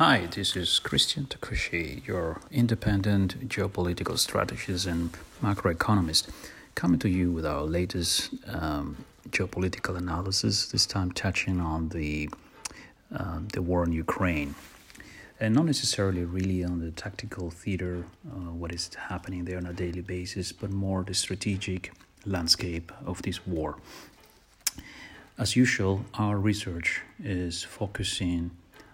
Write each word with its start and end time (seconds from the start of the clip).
Hi, 0.00 0.28
this 0.34 0.56
is 0.56 0.78
Christian 0.78 1.26
Takushi, 1.26 2.06
your 2.06 2.40
independent 2.50 3.46
geopolitical 3.50 4.16
strategist 4.16 4.86
and 4.86 5.10
macroeconomist, 5.42 6.30
coming 6.74 6.98
to 7.00 7.08
you 7.10 7.30
with 7.30 7.44
our 7.44 7.64
latest 7.64 8.30
um, 8.46 9.04
geopolitical 9.28 9.98
analysis. 9.98 10.68
This 10.68 10.86
time 10.86 11.12
touching 11.12 11.60
on 11.60 11.90
the 11.90 12.30
uh, 13.14 13.40
the 13.52 13.60
war 13.60 13.84
in 13.84 13.92
Ukraine, 13.92 14.54
and 15.38 15.54
not 15.54 15.66
necessarily 15.66 16.24
really 16.24 16.64
on 16.64 16.78
the 16.78 16.92
tactical 16.92 17.50
theater, 17.50 18.06
uh, 18.26 18.52
what 18.60 18.72
is 18.72 18.88
happening 18.94 19.44
there 19.44 19.58
on 19.58 19.66
a 19.66 19.74
daily 19.74 20.00
basis, 20.00 20.50
but 20.50 20.70
more 20.70 21.02
the 21.02 21.12
strategic 21.12 21.92
landscape 22.24 22.90
of 23.04 23.20
this 23.20 23.46
war. 23.46 23.76
As 25.36 25.56
usual, 25.56 26.06
our 26.14 26.38
research 26.38 27.02
is 27.22 27.64
focusing 27.64 28.52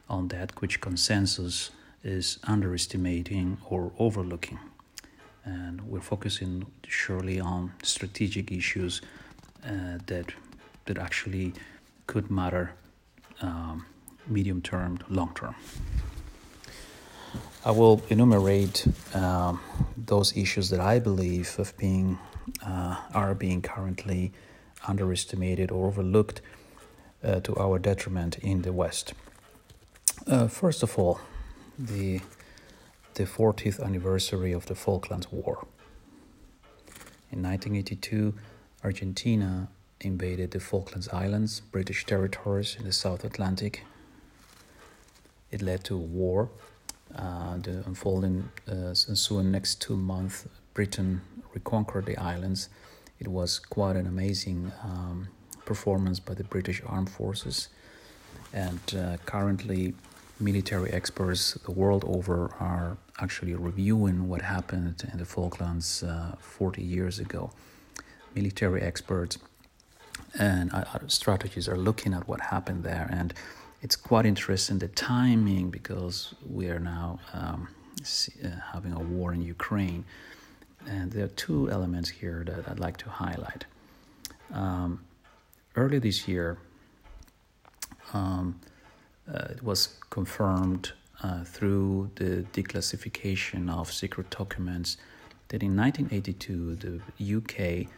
on 0.09 0.29
that 0.29 0.61
which 0.61 0.81
consensus 0.81 1.71
is 2.03 2.39
underestimating 2.45 3.59
or 3.69 3.93
overlooking. 3.99 4.59
And 5.45 5.81
we're 5.83 6.01
focusing 6.01 6.67
surely 6.87 7.41
on 7.41 7.73
strategic 7.83 8.51
issues 8.51 9.01
uh, 9.65 9.99
that 10.07 10.33
that 10.87 10.99
actually 10.99 11.53
could 12.07 12.31
matter 12.31 12.73
um, 13.43 13.87
medium 14.29 14.63
term, 14.63 14.99
long 15.09 15.33
term. 15.35 15.55
I 17.65 17.73
will 17.73 18.01
enumerate 18.09 18.87
um, 19.15 19.61
those 19.97 20.37
issues 20.37 20.71
that 20.71 20.81
I 20.81 21.01
believe 21.01 21.59
of 21.59 21.77
being 21.77 22.19
uh, 22.65 22.97
are 23.13 23.35
being 23.35 23.61
currently 23.61 24.33
underestimated 24.87 25.73
or 25.73 25.89
overlooked 25.89 26.41
uh, 27.25 27.41
to 27.41 27.57
our 27.57 27.79
detriment 27.81 28.39
in 28.39 28.63
the 28.63 28.73
West. 28.73 29.15
Uh, 30.25 30.49
first 30.49 30.83
of 30.83 30.99
all, 30.99 31.21
the 31.79 32.21
the 33.15 33.25
40th 33.25 33.81
anniversary 33.83 34.53
of 34.53 34.67
the 34.67 34.75
Falklands 34.75 35.33
War. 35.33 35.67
In 37.33 37.43
1982, 37.43 38.35
Argentina 38.85 39.69
invaded 40.01 40.51
the 40.51 40.61
Falklands 40.61 41.09
Islands, 41.09 41.61
British 41.61 42.05
territories 42.05 42.77
in 42.79 42.85
the 42.85 42.93
South 42.93 43.25
Atlantic. 43.25 43.85
It 45.51 45.63
led 45.63 45.85
to 45.85 45.97
war. 45.97 46.51
Uh, 47.15 47.57
the 47.59 47.83
unfolding 47.87 48.51
uh, 48.69 48.95
ensuing 49.09 49.51
next 49.51 49.81
two 49.81 49.97
months, 49.97 50.47
Britain 50.75 51.23
reconquered 51.55 52.05
the 52.05 52.19
islands. 52.19 52.69
It 53.19 53.29
was 53.29 53.59
quite 53.59 53.97
an 53.97 54.07
amazing 54.07 54.73
um, 54.83 55.29
performance 55.65 56.21
by 56.21 56.35
the 56.35 56.45
British 56.45 56.83
Armed 56.85 57.09
Forces. 57.11 57.69
And 58.53 58.81
uh, 58.97 59.17
currently, 59.27 59.95
military 60.39 60.91
experts 60.91 61.55
the 61.65 61.73
world 61.73 62.05
over 62.07 62.55
are 62.61 62.97
actually 63.21 63.55
reviewing 63.55 64.29
what 64.29 64.43
happened 64.43 65.09
in 65.13 65.19
the 65.19 65.25
Falklands 65.25 66.03
uh, 66.03 66.37
40 66.41 66.83
years 66.83 67.19
ago. 67.19 67.51
Military 68.35 68.83
experts 68.83 69.39
and 70.39 70.71
strategists 71.07 71.69
are 71.69 71.77
looking 71.79 72.13
at 72.13 72.29
what 72.29 72.41
happened 72.41 72.85
there, 72.85 73.09
and 73.11 73.33
it's 73.83 73.97
quite 73.97 74.27
interesting 74.27 74.79
the 74.79 74.89
timing 74.89 75.71
because 75.71 76.35
we 76.49 76.69
are 76.69 76.79
now 76.79 77.19
um, 77.33 77.69
uh, 78.45 78.49
having 78.73 78.93
a 78.93 79.01
war 79.01 79.33
in 79.33 79.43
Ukraine, 79.43 80.05
and 80.87 81.11
there 81.13 81.25
are 81.25 81.29
two 81.29 81.71
elements 81.71 82.09
here 82.11 82.45
that 82.47 82.69
I'd 82.69 82.79
like 82.79 82.97
to 82.99 83.09
highlight. 83.09 83.65
Um, 84.53 85.05
early 85.75 85.99
this 85.99 86.29
year, 86.29 86.59
um, 88.13 88.61
uh, 89.33 89.49
it 89.51 89.63
was 89.63 89.89
confirmed 90.11 90.93
uh, 91.23 91.45
through 91.45 92.11
the 92.17 92.45
declassification 92.53 93.71
of 93.71 93.93
secret 93.93 94.31
documents 94.31 94.97
that 95.49 95.63
in 95.63 95.77
1982 95.77 96.77
the 96.77 97.37
UK 97.37 97.89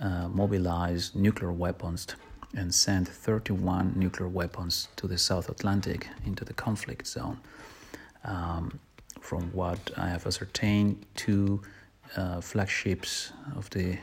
uh, 0.00 0.28
mobilized 0.28 1.16
nuclear 1.16 1.52
weapons 1.52 2.06
and 2.54 2.74
sent 2.74 3.08
31 3.08 3.94
nuclear 3.96 4.28
weapons 4.28 4.88
to 4.96 5.06
the 5.06 5.18
South 5.18 5.48
Atlantic 5.48 6.08
into 6.24 6.44
the 6.44 6.54
conflict 6.54 7.06
zone. 7.06 7.38
Um, 8.24 8.78
from 9.20 9.50
what 9.52 9.90
I 9.96 10.08
have 10.08 10.26
ascertained, 10.26 11.04
two 11.14 11.62
uh, 12.16 12.40
flagships 12.40 13.32
of 13.56 13.68
the 13.70 13.98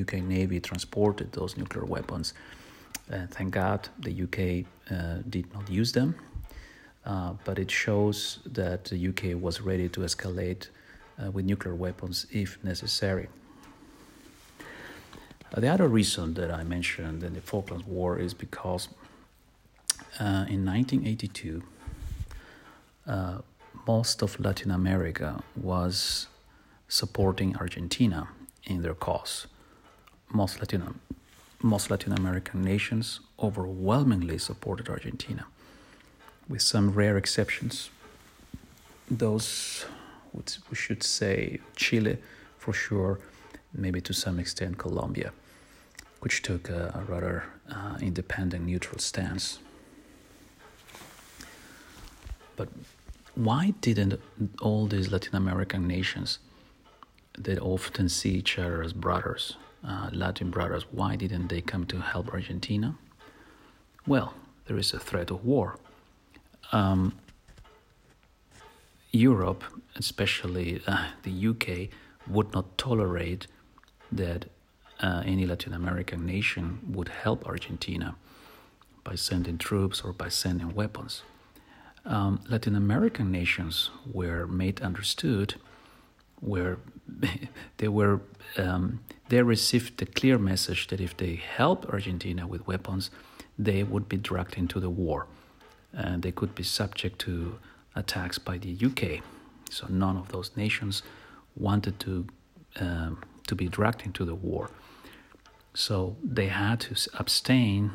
UK 0.00 0.14
Navy 0.14 0.60
transported 0.60 1.32
those 1.32 1.56
nuclear 1.56 1.84
weapons. 1.84 2.34
Uh, 3.10 3.26
thank 3.30 3.52
God 3.52 3.88
the 4.00 4.22
UK 4.22 4.66
uh, 4.90 5.22
did 5.28 5.52
not 5.54 5.70
use 5.70 5.92
them, 5.92 6.16
uh, 7.04 7.34
but 7.44 7.58
it 7.58 7.70
shows 7.70 8.40
that 8.46 8.86
the 8.86 9.08
UK 9.08 9.40
was 9.40 9.60
ready 9.60 9.88
to 9.88 10.00
escalate 10.00 10.68
uh, 11.22 11.30
with 11.30 11.44
nuclear 11.44 11.74
weapons 11.74 12.26
if 12.32 12.62
necessary. 12.64 13.28
Uh, 14.60 15.60
the 15.60 15.68
other 15.68 15.86
reason 15.86 16.34
that 16.34 16.50
I 16.50 16.64
mentioned 16.64 17.22
in 17.22 17.34
the 17.34 17.40
Falklands 17.40 17.86
War 17.86 18.18
is 18.18 18.34
because 18.34 18.88
uh, 20.18 20.46
in 20.48 20.64
1982, 20.64 21.62
most 23.86 24.20
of 24.20 24.40
Latin 24.40 24.72
America 24.72 25.40
was 25.54 26.26
supporting 26.88 27.56
Argentina 27.56 28.28
in 28.64 28.82
their 28.82 28.94
cause. 28.94 29.46
Most 30.32 30.58
Latin, 30.58 30.98
most 31.62 31.90
Latin 31.90 32.12
American 32.12 32.62
nations 32.62 33.20
overwhelmingly 33.38 34.38
supported 34.38 34.88
Argentina, 34.88 35.46
with 36.48 36.62
some 36.62 36.92
rare 36.92 37.16
exceptions. 37.16 37.90
Those, 39.10 39.86
we 40.32 40.76
should 40.76 41.02
say, 41.02 41.60
Chile 41.76 42.18
for 42.58 42.72
sure, 42.72 43.20
maybe 43.72 44.00
to 44.00 44.12
some 44.12 44.38
extent 44.40 44.78
Colombia, 44.78 45.32
which 46.20 46.42
took 46.42 46.68
a, 46.68 46.92
a 46.94 47.12
rather 47.12 47.44
uh, 47.70 47.98
independent, 48.00 48.64
neutral 48.66 48.98
stance. 48.98 49.58
But 52.56 52.68
why 53.34 53.74
didn't 53.80 54.20
all 54.60 54.86
these 54.86 55.10
Latin 55.12 55.36
American 55.36 55.86
nations 55.86 56.38
that 57.38 57.58
often 57.60 58.08
see 58.08 58.30
each 58.30 58.58
other 58.58 58.82
as 58.82 58.92
brothers, 58.92 59.56
uh, 59.86 60.10
Latin 60.12 60.50
brothers, 60.50 60.84
why 60.90 61.16
didn't 61.16 61.48
they 61.48 61.60
come 61.60 61.86
to 61.86 62.00
help 62.00 62.32
Argentina? 62.32 62.96
Well, 64.06 64.34
there 64.66 64.76
is 64.76 64.92
a 64.92 64.98
threat 64.98 65.30
of 65.30 65.44
war. 65.44 65.78
Um, 66.72 67.14
Europe, 69.12 69.64
especially 69.96 70.82
uh, 70.86 71.06
the 71.22 71.48
UK, 71.48 71.88
would 72.28 72.52
not 72.52 72.76
tolerate 72.76 73.46
that 74.12 74.46
uh, 75.00 75.22
any 75.24 75.46
Latin 75.46 75.72
American 75.72 76.26
nation 76.26 76.80
would 76.88 77.08
help 77.08 77.46
Argentina 77.46 78.16
by 79.04 79.14
sending 79.14 79.58
troops 79.58 80.02
or 80.02 80.12
by 80.12 80.28
sending 80.28 80.74
weapons 80.74 81.22
um, 82.06 82.40
Latin 82.48 82.76
American 82.76 83.30
nations 83.32 83.90
were 84.10 84.46
made 84.46 84.80
understood, 84.80 85.56
where 86.40 86.78
they 87.78 87.88
were 87.88 88.20
um, 88.56 89.00
they 89.28 89.42
received 89.42 89.98
the 89.98 90.06
clear 90.06 90.38
message 90.38 90.86
that 90.88 91.00
if 91.00 91.16
they 91.16 91.36
help 91.36 91.86
Argentina 91.92 92.46
with 92.46 92.66
weapons, 92.66 93.10
they 93.58 93.82
would 93.82 94.08
be 94.08 94.16
dragged 94.16 94.56
into 94.56 94.80
the 94.80 94.90
war, 94.90 95.26
and 95.92 96.22
they 96.22 96.32
could 96.32 96.54
be 96.54 96.62
subject 96.62 97.18
to 97.20 97.58
attacks 97.94 98.38
by 98.38 98.58
the 98.58 98.76
UK. 98.86 99.22
So 99.70 99.86
none 99.88 100.16
of 100.16 100.28
those 100.28 100.50
nations 100.56 101.02
wanted 101.56 101.98
to 102.00 102.26
um, 102.80 103.22
to 103.46 103.54
be 103.54 103.68
dragged 103.68 104.02
into 104.04 104.24
the 104.24 104.34
war. 104.34 104.70
So 105.74 106.16
they 106.22 106.48
had 106.48 106.80
to 106.80 106.94
abstain 107.18 107.92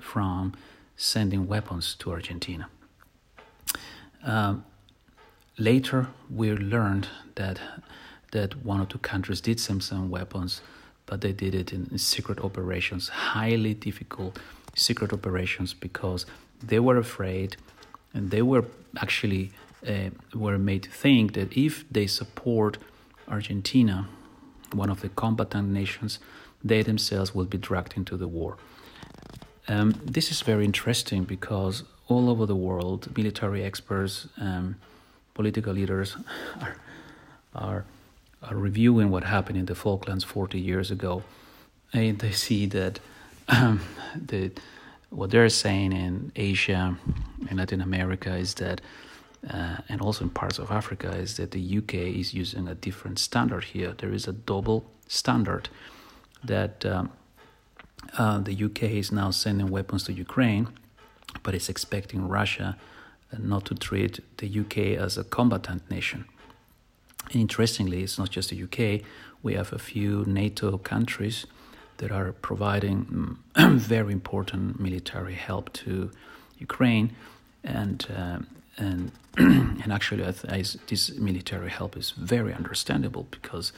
from 0.00 0.54
sending 0.96 1.46
weapons 1.46 1.94
to 1.96 2.10
Argentina. 2.10 2.68
Um, 4.22 4.64
later, 5.58 6.08
we 6.30 6.52
learned 6.52 7.08
that 7.34 7.60
that 8.32 8.64
one 8.64 8.80
or 8.80 8.86
two 8.86 8.98
countries 8.98 9.40
did 9.40 9.60
send 9.60 9.82
some 9.82 10.08
weapons, 10.10 10.62
but 11.06 11.20
they 11.20 11.32
did 11.32 11.54
it 11.54 11.72
in 11.72 11.98
secret 11.98 12.40
operations, 12.40 13.08
highly 13.08 13.74
difficult 13.74 14.38
secret 14.74 15.12
operations, 15.12 15.74
because 15.74 16.24
they 16.62 16.80
were 16.80 16.96
afraid, 16.96 17.56
and 18.14 18.30
they 18.30 18.42
were 18.42 18.64
actually 19.00 19.50
uh, 19.86 20.10
were 20.34 20.58
made 20.58 20.84
to 20.84 20.90
think 20.90 21.34
that 21.34 21.56
if 21.56 21.84
they 21.90 22.06
support 22.06 22.78
Argentina, 23.28 24.08
one 24.72 24.90
of 24.90 25.00
the 25.00 25.08
combatant 25.10 25.68
nations, 25.68 26.18
they 26.64 26.82
themselves 26.82 27.34
will 27.34 27.44
be 27.44 27.58
dragged 27.58 27.94
into 27.96 28.16
the 28.16 28.28
war. 28.28 28.56
Um, 29.68 30.00
this 30.04 30.30
is 30.30 30.40
very 30.40 30.64
interesting 30.64 31.24
because 31.24 31.84
all 32.08 32.30
over 32.30 32.46
the 32.46 32.56
world, 32.56 33.14
military 33.16 33.62
experts, 33.62 34.28
um, 34.40 34.76
political 35.34 35.72
leaders 35.72 36.16
are, 36.60 36.76
are, 37.54 37.84
are 38.42 38.56
reviewing 38.56 39.10
what 39.10 39.24
happened 39.24 39.58
in 39.58 39.66
the 39.66 39.74
Falklands 39.74 40.24
40 40.24 40.58
years 40.58 40.90
ago, 40.90 41.22
and 41.92 42.18
they 42.18 42.32
see 42.32 42.66
that 42.66 43.00
um, 43.48 43.80
the 44.14 44.50
what 45.10 45.30
they're 45.30 45.48
saying 45.50 45.92
in 45.92 46.32
Asia 46.36 46.96
and 47.48 47.58
Latin 47.58 47.82
America 47.82 48.34
is 48.34 48.54
that 48.54 48.80
uh, 49.48 49.76
and 49.88 50.00
also 50.00 50.24
in 50.24 50.30
parts 50.30 50.58
of 50.58 50.70
Africa, 50.70 51.10
is 51.10 51.36
that 51.36 51.50
the 51.50 51.78
UK 51.78 51.94
is 51.94 52.32
using 52.32 52.68
a 52.68 52.74
different 52.74 53.18
standard 53.18 53.64
here. 53.64 53.92
There 53.98 54.12
is 54.12 54.28
a 54.28 54.32
double 54.32 54.84
standard 55.08 55.68
that 56.44 56.86
um, 56.86 57.10
uh, 58.16 58.38
the 58.38 58.64
UK 58.64 58.84
is 58.84 59.10
now 59.10 59.30
sending 59.30 59.68
weapons 59.68 60.04
to 60.04 60.12
Ukraine, 60.12 60.68
but 61.42 61.54
it's 61.54 61.68
expecting 61.68 62.28
Russia 62.28 62.76
not 63.38 63.64
to 63.66 63.74
treat 63.74 64.20
the 64.38 64.60
UK 64.60 64.98
as 64.98 65.16
a 65.18 65.24
combatant 65.24 65.90
nation. 65.90 66.26
And 67.32 67.40
interestingly, 67.40 68.02
it's 68.02 68.18
not 68.18 68.30
just 68.30 68.50
the 68.50 68.62
UK, 68.62 69.04
we 69.42 69.54
have 69.54 69.72
a 69.72 69.78
few 69.78 70.24
NATO 70.26 70.78
countries 70.78 71.46
that 71.98 72.10
are 72.10 72.32
providing 72.32 73.38
mm, 73.56 73.78
very 73.78 74.12
important 74.12 74.80
military 74.80 75.34
help 75.34 75.72
to 75.72 76.10
Ukraine, 76.58 77.14
and 77.64 78.06
uh, 78.14 78.38
and 78.76 79.12
and 79.36 79.92
actually, 79.92 80.24
this 80.86 81.02
military 81.18 81.70
help 81.70 81.96
is 81.96 82.10
very 82.10 82.52
understandable 82.54 83.26
because 83.30 83.72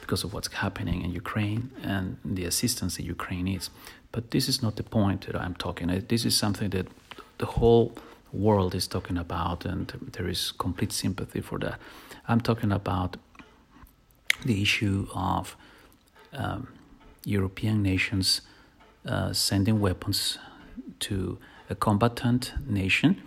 because 0.00 0.24
of 0.24 0.32
what's 0.32 0.52
happening 0.52 1.02
in 1.02 1.10
Ukraine 1.12 1.70
and 1.82 2.16
the 2.24 2.44
assistance 2.44 2.96
that 2.96 3.04
Ukraine 3.04 3.44
needs. 3.44 3.70
But 4.12 4.30
this 4.30 4.48
is 4.48 4.62
not 4.62 4.76
the 4.76 4.82
point 4.82 5.26
that 5.26 5.36
I'm 5.36 5.54
talking. 5.54 5.86
This 6.08 6.24
is 6.24 6.36
something 6.36 6.70
that 6.70 6.86
the 7.38 7.46
whole 7.46 7.92
world 8.32 8.74
is 8.74 8.86
talking 8.86 9.18
about, 9.18 9.64
and 9.64 9.92
there 10.12 10.28
is 10.28 10.52
complete 10.52 10.92
sympathy 10.92 11.40
for 11.40 11.58
that. 11.58 11.80
I'm 12.28 12.40
talking 12.40 12.72
about 12.72 13.16
the 14.44 14.62
issue 14.62 15.06
of 15.14 15.56
um, 16.32 16.68
European 17.24 17.82
nations 17.82 18.40
uh, 19.06 19.32
sending 19.32 19.80
weapons 19.80 20.38
to 21.00 21.38
a 21.68 21.74
combatant 21.74 22.52
nation, 22.66 23.22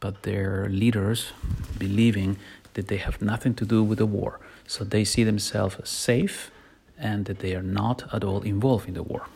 but 0.00 0.22
their 0.22 0.68
leaders 0.68 1.32
believing 1.78 2.36
that 2.74 2.88
they 2.88 2.96
have 2.96 3.22
nothing 3.22 3.54
to 3.54 3.64
do 3.64 3.82
with 3.82 3.98
the 3.98 4.06
war. 4.06 4.40
So 4.66 4.84
they 4.84 5.04
see 5.04 5.24
themselves 5.24 5.76
as 5.82 5.88
safe 5.88 6.50
and 6.98 7.24
that 7.26 7.38
they 7.38 7.54
are 7.54 7.62
not 7.62 8.04
at 8.12 8.24
all 8.24 8.42
involved 8.42 8.88
in 8.88 8.94
the 8.94 9.02
war. 9.02 9.26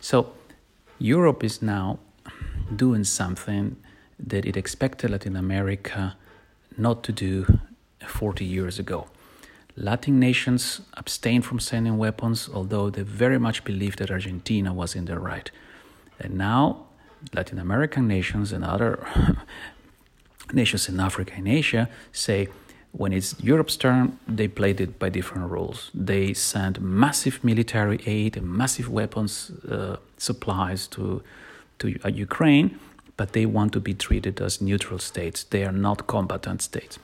So 0.00 0.32
Europe 0.98 1.44
is 1.44 1.62
now 1.62 1.98
doing 2.76 3.04
something 3.04 3.76
that 4.18 4.44
it 4.44 4.56
expected 4.56 5.10
Latin 5.10 5.36
America 5.36 6.16
not 6.76 7.02
to 7.04 7.12
do 7.12 7.60
40 8.06 8.44
years 8.44 8.78
ago. 8.78 9.06
Latin 9.76 10.18
nations 10.18 10.80
abstained 10.94 11.44
from 11.44 11.60
sending 11.60 11.96
weapons, 11.96 12.48
although 12.52 12.90
they 12.90 13.02
very 13.02 13.38
much 13.38 13.64
believed 13.64 13.98
that 13.98 14.10
Argentina 14.10 14.72
was 14.74 14.94
in 14.94 15.04
the 15.06 15.18
right. 15.18 15.50
And 16.18 16.34
now, 16.36 16.86
Latin 17.32 17.58
American 17.58 18.06
nations 18.08 18.52
and 18.52 18.64
other 18.64 19.06
nations 20.52 20.88
in 20.88 20.98
Africa 21.00 21.34
and 21.36 21.48
Asia 21.48 21.88
say 22.12 22.48
when 22.92 23.12
it's 23.12 23.40
Europe's 23.40 23.76
turn, 23.76 24.18
they 24.26 24.48
played 24.48 24.80
it 24.80 24.98
by 24.98 25.08
different 25.08 25.48
rules. 25.50 25.90
They 25.94 26.34
sent 26.34 26.80
massive 26.80 27.44
military 27.44 28.00
aid 28.04 28.36
and 28.36 28.48
massive 28.48 28.88
weapons 28.88 29.50
uh, 29.68 29.96
supplies 30.16 30.88
to 30.88 31.22
to 31.80 31.98
uh, 32.04 32.08
Ukraine, 32.08 32.78
but 33.16 33.32
they 33.32 33.46
want 33.46 33.72
to 33.72 33.80
be 33.80 33.94
treated 33.94 34.40
as 34.40 34.60
neutral 34.60 34.98
states. 34.98 35.44
They 35.44 35.64
are 35.64 35.72
not 35.72 36.06
combatant 36.06 36.62
states. 36.62 36.98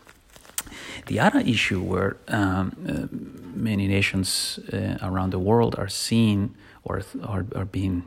The 1.06 1.20
other 1.20 1.40
issue 1.40 1.80
where 1.80 2.16
um, 2.28 2.72
uh, 2.88 3.06
many 3.54 3.86
nations 3.86 4.58
uh, 4.72 4.98
around 5.02 5.30
the 5.30 5.38
world 5.38 5.74
are 5.78 5.88
seen 5.88 6.54
or 6.84 7.02
are, 7.22 7.46
are 7.54 7.64
being 7.64 8.04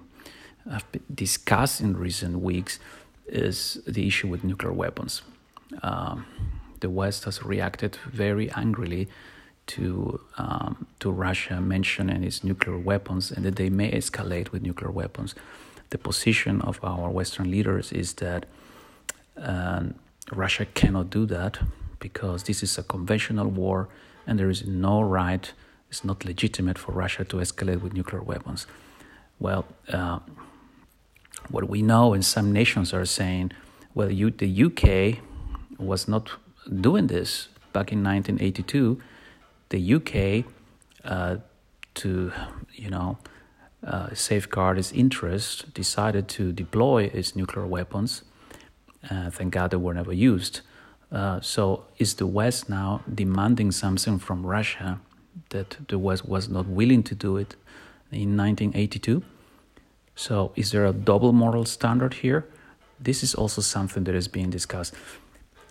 discussed 1.13 1.81
in 1.81 1.97
recent 1.97 2.39
weeks 2.39 2.79
is 3.27 3.81
the 3.87 4.07
issue 4.07 4.27
with 4.27 4.43
nuclear 4.43 4.73
weapons. 4.73 5.21
Um, 5.83 6.25
the 6.79 6.89
West 6.89 7.25
has 7.25 7.43
reacted 7.43 7.97
very 8.11 8.49
angrily 8.51 9.07
to 9.67 10.19
um, 10.37 10.87
to 10.99 11.11
Russia 11.11 11.61
mentioning 11.61 12.23
its 12.23 12.43
nuclear 12.43 12.77
weapons 12.77 13.31
and 13.31 13.45
that 13.45 13.55
they 13.55 13.69
may 13.69 13.91
escalate 13.91 14.51
with 14.51 14.63
nuclear 14.63 14.91
weapons. 14.91 15.35
The 15.89 15.97
position 15.97 16.61
of 16.61 16.79
our 16.83 17.09
Western 17.09 17.49
leaders 17.49 17.91
is 17.91 18.13
that 18.15 18.45
uh, 19.37 19.83
Russia 20.31 20.65
cannot 20.65 21.09
do 21.09 21.25
that 21.25 21.59
because 21.99 22.43
this 22.43 22.63
is 22.63 22.77
a 22.77 22.83
conventional 22.83 23.47
war 23.47 23.89
and 24.27 24.39
there 24.39 24.49
is 24.49 24.65
no 24.65 25.01
right, 25.01 25.51
it's 25.89 26.03
not 26.03 26.23
legitimate 26.23 26.77
for 26.77 26.91
Russia 26.91 27.25
to 27.25 27.37
escalate 27.37 27.81
with 27.81 27.93
nuclear 27.93 28.21
weapons. 28.21 28.67
Well, 29.39 29.65
uh, 29.91 30.19
what 31.49 31.67
we 31.67 31.81
know, 31.81 32.13
and 32.13 32.23
some 32.23 32.51
nations 32.51 32.93
are 32.93 33.05
saying, 33.05 33.51
well, 33.95 34.11
you, 34.11 34.29
the 34.29 34.63
UK 34.65 35.19
was 35.79 36.07
not 36.07 36.31
doing 36.81 37.07
this 37.07 37.47
back 37.73 37.91
in 37.91 38.03
1982, 38.03 39.01
the 39.69 39.93
UK, 39.95 40.45
uh, 41.05 41.37
to 41.95 42.31
you 42.73 42.89
know 42.89 43.17
uh, 43.85 44.13
safeguard 44.13 44.77
its 44.77 44.91
interest, 44.91 45.73
decided 45.73 46.27
to 46.27 46.51
deploy 46.51 47.03
its 47.05 47.35
nuclear 47.35 47.65
weapons. 47.65 48.23
Uh, 49.09 49.29
thank 49.29 49.53
God 49.53 49.71
they 49.71 49.77
were 49.77 49.93
never 49.93 50.13
used. 50.13 50.61
Uh, 51.11 51.39
so 51.41 51.85
is 51.97 52.15
the 52.15 52.27
West 52.27 52.69
now 52.69 53.01
demanding 53.13 53.71
something 53.71 54.19
from 54.19 54.45
Russia 54.45 54.99
that 55.49 55.77
the 55.87 55.97
West 55.97 56.27
was 56.27 56.49
not 56.49 56.67
willing 56.67 57.03
to 57.03 57.15
do 57.15 57.37
it 57.37 57.55
in 58.11 58.37
1982? 58.37 59.23
So 60.15 60.51
is 60.55 60.71
there 60.71 60.85
a 60.85 60.91
double 60.91 61.31
moral 61.31 61.65
standard 61.65 62.15
here? 62.15 62.45
This 62.99 63.23
is 63.23 63.33
also 63.33 63.61
something 63.61 64.03
that 64.03 64.15
is 64.15 64.27
being 64.27 64.49
discussed. 64.49 64.93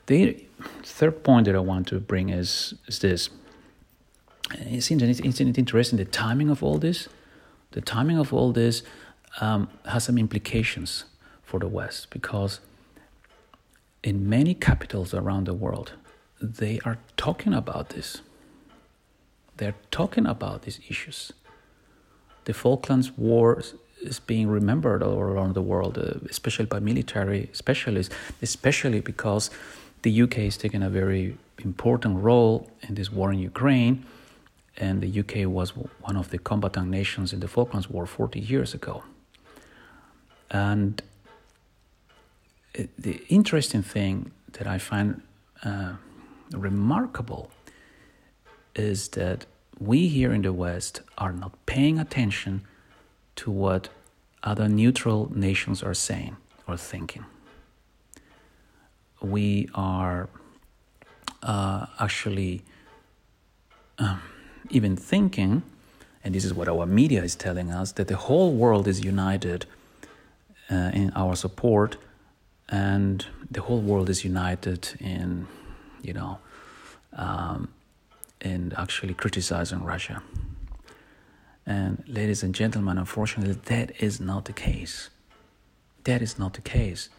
The 0.06 0.46
third 0.82 1.22
point 1.22 1.44
that 1.44 1.54
I 1.54 1.58
want 1.58 1.86
to 1.88 2.00
bring 2.00 2.30
is, 2.30 2.74
is 2.86 2.98
this. 3.00 3.28
It 4.54 4.80
seems 4.80 5.02
it, 5.02 5.24
isn't 5.24 5.58
interesting 5.58 5.98
the 5.98 6.06
timing 6.06 6.48
of 6.48 6.62
all 6.62 6.78
this? 6.78 7.08
The 7.72 7.80
timing 7.80 8.18
of 8.18 8.32
all 8.32 8.52
this 8.52 8.82
um, 9.40 9.68
has 9.86 10.04
some 10.04 10.18
implications 10.18 11.04
for 11.42 11.60
the 11.60 11.68
West 11.68 12.10
because 12.10 12.60
in 14.02 14.28
many 14.28 14.54
capitals 14.54 15.12
around 15.12 15.46
the 15.46 15.54
world, 15.54 15.92
they 16.40 16.78
are 16.84 16.98
talking 17.16 17.52
about 17.52 17.90
this. 17.90 18.22
They're 19.56 19.74
talking 19.90 20.26
about 20.26 20.62
these 20.62 20.80
issues. 20.88 21.32
The 22.44 22.54
Falklands 22.54 23.16
War 23.18 23.62
is 24.00 24.20
being 24.20 24.48
remembered 24.48 25.02
all 25.02 25.18
around 25.18 25.54
the 25.54 25.62
world, 25.62 25.98
uh, 25.98 26.26
especially 26.30 26.66
by 26.66 26.78
military 26.78 27.50
specialists, 27.52 28.14
especially 28.40 29.00
because 29.00 29.50
the 30.02 30.22
UK 30.22 30.38
is 30.38 30.56
taking 30.56 30.82
a 30.82 30.88
very 30.88 31.36
important 31.64 32.22
role 32.22 32.70
in 32.82 32.94
this 32.94 33.10
war 33.10 33.32
in 33.32 33.40
Ukraine, 33.40 34.06
and 34.78 35.02
the 35.02 35.20
UK 35.20 35.46
was 35.46 35.70
one 35.76 36.16
of 36.16 36.30
the 36.30 36.38
combatant 36.38 36.88
nations 36.88 37.32
in 37.32 37.40
the 37.40 37.48
Falklands 37.48 37.90
War 37.90 38.06
40 38.06 38.40
years 38.40 38.74
ago. 38.74 39.02
And 40.50 41.02
the 42.98 43.20
interesting 43.28 43.82
thing 43.82 44.30
that 44.52 44.66
I 44.66 44.78
find 44.78 45.22
uh, 45.64 45.94
remarkable 46.52 47.50
is 48.74 49.08
that 49.10 49.44
we 49.78 50.08
here 50.08 50.32
in 50.32 50.42
the 50.42 50.52
West 50.52 51.02
are 51.18 51.32
not 51.32 51.52
paying 51.66 51.98
attention 51.98 52.62
to 53.36 53.50
what 53.50 53.90
other 54.42 54.68
neutral 54.68 55.30
nations 55.34 55.82
are 55.82 55.94
saying 55.94 56.36
or 56.66 56.76
thinking 56.76 57.26
we 59.20 59.68
are 59.74 60.28
uh, 61.42 61.86
actually 61.98 62.62
um, 63.98 64.20
even 64.70 64.96
thinking, 64.96 65.62
and 66.22 66.34
this 66.34 66.44
is 66.44 66.52
what 66.52 66.68
our 66.68 66.86
media 66.86 67.22
is 67.22 67.34
telling 67.36 67.70
us, 67.70 67.92
that 67.92 68.08
the 68.08 68.16
whole 68.16 68.52
world 68.52 68.86
is 68.88 69.04
united 69.04 69.66
uh, 70.70 70.90
in 70.92 71.12
our 71.14 71.34
support, 71.36 71.96
and 72.68 73.26
the 73.50 73.62
whole 73.62 73.80
world 73.80 74.10
is 74.10 74.24
united 74.24 74.90
in, 75.00 75.46
you 76.02 76.12
know, 76.12 76.38
um, 77.14 77.68
in 78.40 78.72
actually 78.76 79.14
criticizing 79.14 79.82
Russia. 79.82 80.22
And 81.66 82.02
ladies 82.06 82.42
and 82.42 82.54
gentlemen, 82.54 82.98
unfortunately, 82.98 83.54
that 83.66 83.92
is 84.02 84.20
not 84.20 84.44
the 84.44 84.52
case. 84.52 85.10
That 86.04 86.22
is 86.22 86.38
not 86.38 86.54
the 86.54 86.62
case. 86.62 87.10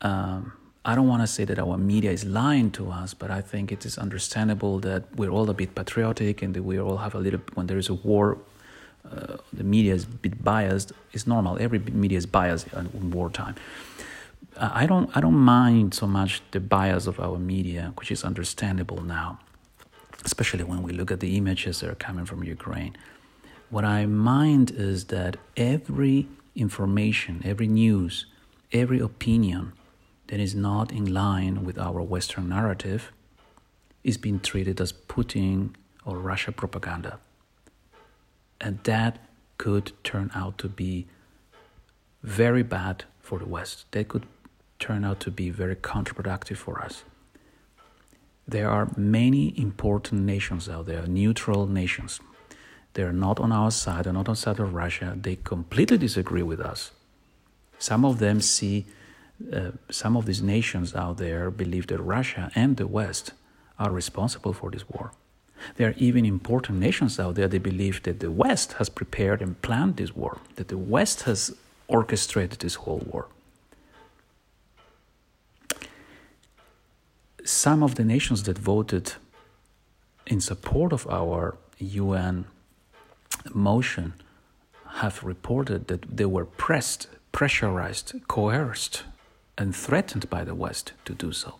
Um, 0.00 0.52
I 0.86 0.94
don't 0.94 1.08
want 1.08 1.22
to 1.22 1.26
say 1.26 1.44
that 1.46 1.58
our 1.58 1.78
media 1.78 2.10
is 2.10 2.24
lying 2.26 2.70
to 2.72 2.90
us, 2.90 3.14
but 3.14 3.30
I 3.30 3.40
think 3.40 3.72
it 3.72 3.86
is 3.86 3.96
understandable 3.96 4.80
that 4.80 5.04
we're 5.16 5.30
all 5.30 5.48
a 5.48 5.54
bit 5.54 5.74
patriotic 5.74 6.42
and 6.42 6.52
that 6.54 6.62
we 6.62 6.78
all 6.78 6.98
have 6.98 7.14
a 7.14 7.18
little, 7.18 7.40
when 7.54 7.68
there 7.68 7.78
is 7.78 7.88
a 7.88 7.94
war, 7.94 8.36
uh, 9.10 9.38
the 9.52 9.64
media 9.64 9.94
is 9.94 10.04
a 10.04 10.08
bit 10.08 10.44
biased. 10.44 10.92
It's 11.12 11.26
normal. 11.26 11.58
Every 11.58 11.78
media 11.78 12.18
is 12.18 12.26
biased 12.26 12.66
in 12.74 13.10
wartime. 13.10 13.54
I 14.58 14.86
don't, 14.86 15.14
I 15.16 15.20
don't 15.20 15.38
mind 15.38 15.94
so 15.94 16.06
much 16.06 16.42
the 16.50 16.60
bias 16.60 17.06
of 17.06 17.18
our 17.18 17.38
media, 17.38 17.92
which 17.96 18.10
is 18.12 18.22
understandable 18.22 19.02
now, 19.02 19.40
especially 20.24 20.64
when 20.64 20.82
we 20.82 20.92
look 20.92 21.10
at 21.10 21.20
the 21.20 21.36
images 21.36 21.80
that 21.80 21.90
are 21.90 21.94
coming 21.94 22.26
from 22.26 22.44
Ukraine. 22.44 22.94
What 23.70 23.84
I 23.84 24.04
mind 24.06 24.70
is 24.70 25.06
that 25.06 25.38
every 25.56 26.28
information, 26.54 27.42
every 27.44 27.66
news, 27.66 28.26
every 28.70 29.00
opinion, 29.00 29.72
that 30.28 30.40
is 30.40 30.54
not 30.54 30.92
in 30.92 31.12
line 31.12 31.64
with 31.64 31.78
our 31.78 32.02
Western 32.02 32.48
narrative 32.48 33.12
is 34.02 34.16
being 34.16 34.40
treated 34.40 34.80
as 34.80 34.92
Putin 34.92 35.74
or 36.04 36.18
Russia 36.18 36.52
propaganda. 36.52 37.18
And 38.60 38.78
that 38.84 39.18
could 39.58 39.92
turn 40.02 40.30
out 40.34 40.58
to 40.58 40.68
be 40.68 41.06
very 42.22 42.62
bad 42.62 43.04
for 43.20 43.38
the 43.38 43.46
West. 43.46 43.90
That 43.92 44.08
could 44.08 44.26
turn 44.78 45.04
out 45.04 45.20
to 45.20 45.30
be 45.30 45.50
very 45.50 45.76
counterproductive 45.76 46.56
for 46.56 46.80
us. 46.80 47.04
There 48.46 48.68
are 48.68 48.90
many 48.96 49.58
important 49.58 50.22
nations 50.22 50.68
out 50.68 50.86
there, 50.86 51.06
neutral 51.06 51.66
nations. 51.66 52.20
They're 52.92 53.12
not 53.12 53.40
on 53.40 53.52
our 53.52 53.70
side, 53.70 54.04
they're 54.04 54.12
not 54.12 54.28
on 54.28 54.34
the 54.34 54.40
side 54.40 54.60
of 54.60 54.74
Russia. 54.74 55.16
They 55.20 55.36
completely 55.36 55.98
disagree 55.98 56.42
with 56.42 56.60
us. 56.60 56.92
Some 57.78 58.04
of 58.04 58.18
them 58.18 58.40
see, 58.40 58.86
uh, 59.52 59.72
some 59.90 60.16
of 60.16 60.26
these 60.26 60.42
nations 60.42 60.94
out 60.94 61.18
there 61.18 61.50
believe 61.50 61.86
that 61.88 62.00
Russia 62.00 62.50
and 62.54 62.76
the 62.76 62.86
West 62.86 63.32
are 63.78 63.90
responsible 63.90 64.52
for 64.52 64.70
this 64.70 64.88
war. 64.88 65.12
There 65.76 65.88
are 65.88 65.94
even 65.96 66.24
important 66.24 66.78
nations 66.78 67.18
out 67.18 67.34
there 67.34 67.48
that 67.48 67.62
believe 67.62 68.02
that 68.02 68.20
the 68.20 68.30
West 68.30 68.74
has 68.74 68.88
prepared 68.88 69.40
and 69.42 69.60
planned 69.62 69.96
this 69.96 70.14
war, 70.14 70.38
that 70.56 70.68
the 70.68 70.78
West 70.78 71.22
has 71.22 71.54
orchestrated 71.88 72.60
this 72.60 72.74
whole 72.74 73.02
war. 73.10 73.26
Some 77.44 77.82
of 77.82 77.96
the 77.96 78.04
nations 78.04 78.44
that 78.44 78.58
voted 78.58 79.14
in 80.26 80.40
support 80.40 80.92
of 80.92 81.06
our 81.08 81.56
UN 81.78 82.46
motion 83.52 84.14
have 84.94 85.22
reported 85.22 85.88
that 85.88 86.16
they 86.16 86.24
were 86.24 86.46
pressed, 86.46 87.08
pressurized, 87.32 88.14
coerced, 88.28 89.02
and 89.56 89.74
threatened 89.74 90.28
by 90.28 90.44
the 90.44 90.54
West 90.54 90.92
to 91.04 91.14
do 91.14 91.32
so. 91.32 91.54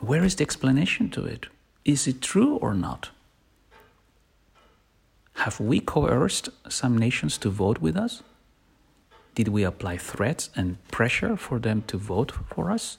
Where 0.00 0.24
is 0.24 0.36
the 0.36 0.42
explanation 0.44 1.10
to 1.10 1.24
it? 1.24 1.46
Is 1.84 2.06
it 2.06 2.20
true 2.20 2.56
or 2.56 2.74
not? 2.74 3.10
Have 5.34 5.60
we 5.60 5.80
coerced 5.80 6.48
some 6.68 6.96
nations 6.98 7.38
to 7.38 7.50
vote 7.50 7.80
with 7.80 7.96
us? 7.96 8.22
Did 9.34 9.48
we 9.48 9.64
apply 9.64 9.96
threats 9.96 10.50
and 10.54 10.76
pressure 10.88 11.36
for 11.36 11.58
them 11.58 11.82
to 11.86 11.96
vote 11.96 12.32
for 12.32 12.70
us? 12.70 12.98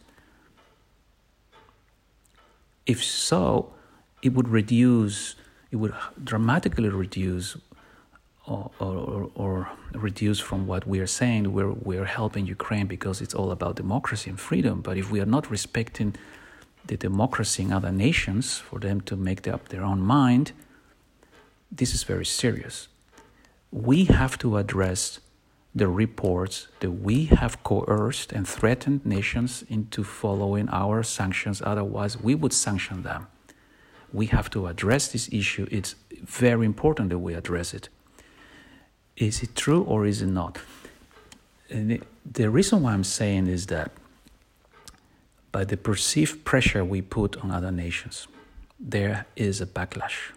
If 2.85 3.03
so, 3.03 3.73
it 4.21 4.33
would 4.33 4.50
reduce, 4.50 5.35
it 5.71 5.77
would 5.77 5.93
dramatically 6.23 6.89
reduce 6.89 7.57
or, 8.45 8.71
or, 8.79 9.31
or, 9.35 9.69
reduce 9.93 10.39
from 10.39 10.67
what 10.67 10.85
we 10.85 11.00
are 11.00 11.07
saying. 11.07 11.53
We're, 11.53 11.71
we're 11.71 12.05
helping 12.05 12.45
Ukraine 12.45 12.88
because 12.88 13.21
it's 13.21 13.33
all 13.33 13.51
about 13.51 13.75
democracy 13.75 14.29
and 14.29 14.39
freedom. 14.39 14.81
But 14.81 14.97
if 14.97 15.09
we 15.12 15.21
are 15.21 15.25
not 15.25 15.50
respecting 15.50 16.15
the 16.85 16.97
democracy 16.97 17.63
in 17.63 17.71
other 17.71 17.91
nations 17.91 18.57
for 18.57 18.79
them 18.79 19.00
to 19.01 19.15
make 19.15 19.47
up 19.47 19.69
their 19.69 19.83
own 19.83 20.01
mind, 20.01 20.51
this 21.71 21.93
is 21.93 22.03
very 22.03 22.25
serious. 22.25 22.89
We 23.71 24.05
have 24.05 24.38
to 24.39 24.57
address 24.57 25.19
the 25.75 25.88
reports 25.88 26.67
that 26.81 26.91
we 26.91 27.25
have 27.25 27.63
coerced 27.63 28.31
and 28.31 28.47
threatened 28.47 29.05
nations 29.05 29.63
into 29.69 30.03
following 30.03 30.69
our 30.69 31.01
sanctions, 31.01 31.62
otherwise, 31.65 32.19
we 32.19 32.35
would 32.35 32.53
sanction 32.53 33.01
them. 33.01 33.27
We 34.12 34.27
have 34.27 34.51
to 34.51 34.67
address 34.67 35.07
this 35.07 35.27
issue. 35.31 35.67
It's 35.71 35.95
very 36.12 36.65
important 36.65 37.09
that 37.09 37.19
we 37.19 37.33
address 37.33 37.73
it. 37.73 37.89
Is 39.17 39.43
it 39.43 39.55
true 39.55 39.84
or 39.84 40.05
is 40.05 40.22
it 40.22 40.27
not? 40.27 40.58
And 41.70 42.03
the 42.25 42.50
reason 42.50 42.82
why 42.82 42.93
I'm 42.93 43.03
saying 43.03 43.48
is 43.48 43.67
that 43.67 43.91
by 45.51 45.63
the 45.63 45.77
perceived 45.77 46.46
pressure 46.46 46.84
we 46.84 47.01
put 47.01 47.38
on 47.43 47.51
other 47.51 47.72
nations, 47.72 48.27
there 48.79 49.25
is 49.36 49.62
a 49.62 49.65
backlash. 49.65 50.32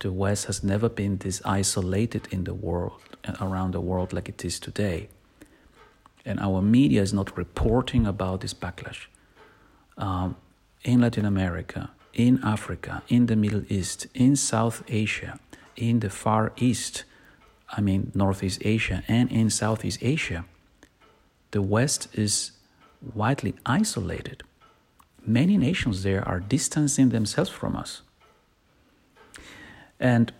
The 0.00 0.12
West 0.12 0.46
has 0.46 0.62
never 0.62 0.88
been 0.88 1.16
this 1.18 1.40
isolated 1.44 2.28
in 2.30 2.44
the 2.44 2.52
world, 2.52 3.00
around 3.40 3.72
the 3.72 3.80
world 3.80 4.12
like 4.12 4.28
it 4.28 4.44
is 4.44 4.60
today. 4.60 5.08
And 6.24 6.38
our 6.40 6.60
media 6.60 7.02
is 7.02 7.14
not 7.14 7.36
reporting 7.36 8.06
about 8.06 8.42
this 8.42 8.52
backlash. 8.52 9.06
Um, 9.96 10.36
in 10.84 11.00
Latin 11.00 11.24
America, 11.24 11.90
in 12.12 12.40
Africa, 12.44 13.02
in 13.08 13.26
the 13.26 13.36
Middle 13.36 13.64
East, 13.70 14.06
in 14.14 14.36
South 14.36 14.82
Asia, 14.88 15.38
in 15.76 16.00
the 16.00 16.10
Far 16.10 16.52
East, 16.56 17.04
I 17.68 17.80
mean 17.80 18.12
Northeast 18.14 18.60
Asia, 18.64 19.02
and 19.08 19.30
in 19.30 19.50
Southeast 19.50 19.98
Asia, 20.02 20.44
the 21.50 21.62
West 21.62 22.08
is 22.12 22.52
widely 23.14 23.54
isolated. 23.64 24.42
Many 25.24 25.56
nations 25.56 26.02
there 26.02 26.26
are 26.26 26.40
distancing 26.40 27.08
themselves 27.08 27.50
from 27.50 27.76
us. 27.76 28.02
And 29.98 30.32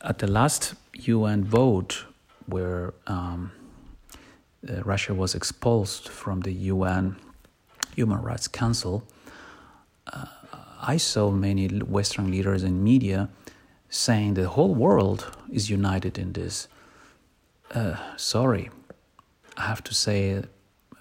at 0.00 0.18
the 0.18 0.26
last 0.26 0.74
UN 0.94 1.44
vote, 1.44 2.04
where 2.46 2.94
um, 3.06 3.52
uh, 4.68 4.82
Russia 4.82 5.14
was 5.14 5.34
expulsed 5.34 6.08
from 6.08 6.40
the 6.40 6.52
UN 6.52 7.16
Human 7.94 8.20
Rights 8.20 8.48
Council, 8.48 9.04
uh, 10.12 10.26
I 10.82 10.96
saw 10.98 11.30
many 11.30 11.68
Western 11.68 12.30
leaders 12.30 12.62
and 12.62 12.82
media 12.82 13.28
saying 13.94 14.34
the 14.34 14.48
whole 14.48 14.74
world 14.74 15.30
is 15.52 15.70
united 15.70 16.18
in 16.18 16.32
this. 16.32 16.66
Uh, 17.72 17.96
sorry, 18.16 18.70
I 19.56 19.62
have 19.62 19.84
to 19.84 19.94
say 19.94 20.42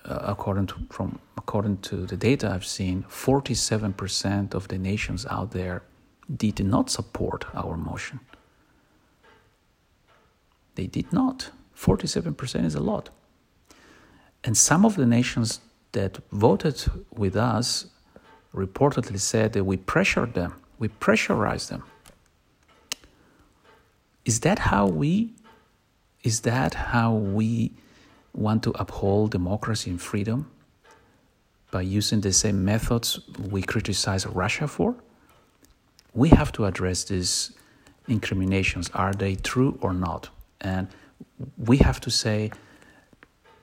uh, 0.06 0.20
according 0.22 0.68
to 0.68 0.76
from 0.90 1.20
according 1.36 1.78
to 1.78 2.06
the 2.06 2.16
data 2.16 2.52
I've 2.54 2.66
seen, 2.66 3.04
47% 3.10 4.54
of 4.54 4.68
the 4.68 4.78
nations 4.78 5.26
out 5.26 5.52
there 5.52 5.82
did 6.38 6.60
not 6.60 6.90
support 6.90 7.46
our 7.56 7.76
motion. 7.76 8.20
They 10.76 10.88
did 10.88 11.12
not. 11.12 11.50
47% 11.76 12.66
is 12.66 12.76
a 12.76 12.80
lot. 12.80 13.10
And 14.44 14.56
some 14.56 14.86
of 14.86 14.96
the 14.96 15.06
nations 15.06 15.60
that 15.92 16.20
voted 16.32 16.86
with 17.12 17.36
us 17.36 17.88
reportedly 18.54 19.20
said 19.20 19.54
that 19.54 19.64
we 19.64 19.78
pressured 19.78 20.34
them, 20.34 20.54
we 20.80 20.88
pressurized 20.88 21.70
them. 21.70 21.84
Is 24.26 24.40
that 24.42 24.60
how 24.60 24.88
we 24.88 25.34
is 26.24 26.42
that 26.42 26.74
how 26.74 27.14
we 27.14 27.74
want 28.34 28.64
to 28.64 28.72
uphold 28.80 29.32
democracy 29.32 29.90
and 29.90 30.02
freedom 30.02 30.50
by 31.70 31.82
using 31.82 32.22
the 32.22 32.32
same 32.32 32.64
methods 32.64 33.20
we 33.38 33.62
criticize 33.62 34.26
Russia 34.26 34.68
for? 34.68 34.96
We 36.14 36.30
have 36.30 36.52
to 36.54 36.66
address 36.66 37.04
these 37.04 37.52
incriminations. 38.08 38.90
Are 38.94 39.14
they 39.14 39.36
true 39.36 39.78
or 39.82 39.94
not? 39.94 40.30
And 40.62 40.88
we 41.58 41.78
have 41.78 42.00
to 42.02 42.10
say, 42.10 42.52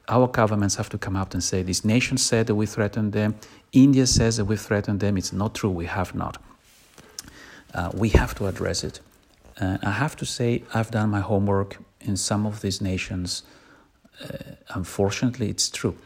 our 0.09 0.27
governments 0.27 0.75
have 0.75 0.89
to 0.91 0.99
come 0.99 1.17
out 1.17 1.33
and 1.35 1.43
say, 1.43 1.63
this 1.63 1.85
nation 1.85 2.19
said 2.19 2.47
that 2.49 2.55
we 2.57 2.67
threatened 2.67 3.13
them. 3.13 3.37
India 3.73 4.07
says 4.07 4.37
that 4.37 4.45
we 4.45 4.57
threatened 4.57 5.01
them. 5.01 5.17
It's 5.17 5.33
not 5.33 5.55
true. 5.55 5.71
We 5.71 5.87
have 5.87 6.15
not. 6.15 6.43
Uh, 7.73 7.91
we 7.95 8.09
have 8.11 8.35
to 8.35 8.47
address 8.47 8.83
it. 8.83 9.01
Uh, 9.61 9.79
I 9.83 9.91
have 9.91 10.17
to 10.17 10.27
say, 10.27 10.65
I've 10.75 10.91
done 10.91 11.11
my 11.11 11.21
homework 11.21 11.77
in 12.01 12.17
some 12.17 12.47
of 12.47 12.63
these 12.63 12.81
nations 12.81 13.43
uh, 14.23 14.37
unfortunately, 14.71 15.49
it's 15.49 15.71
true. 15.71 15.97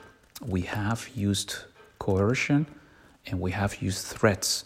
We 0.47 0.63
have 0.63 1.09
used 1.15 1.57
coercion 1.99 2.67
and 3.27 3.41
we 3.41 3.51
have 3.53 3.81
used 3.83 4.07
threats 4.07 4.65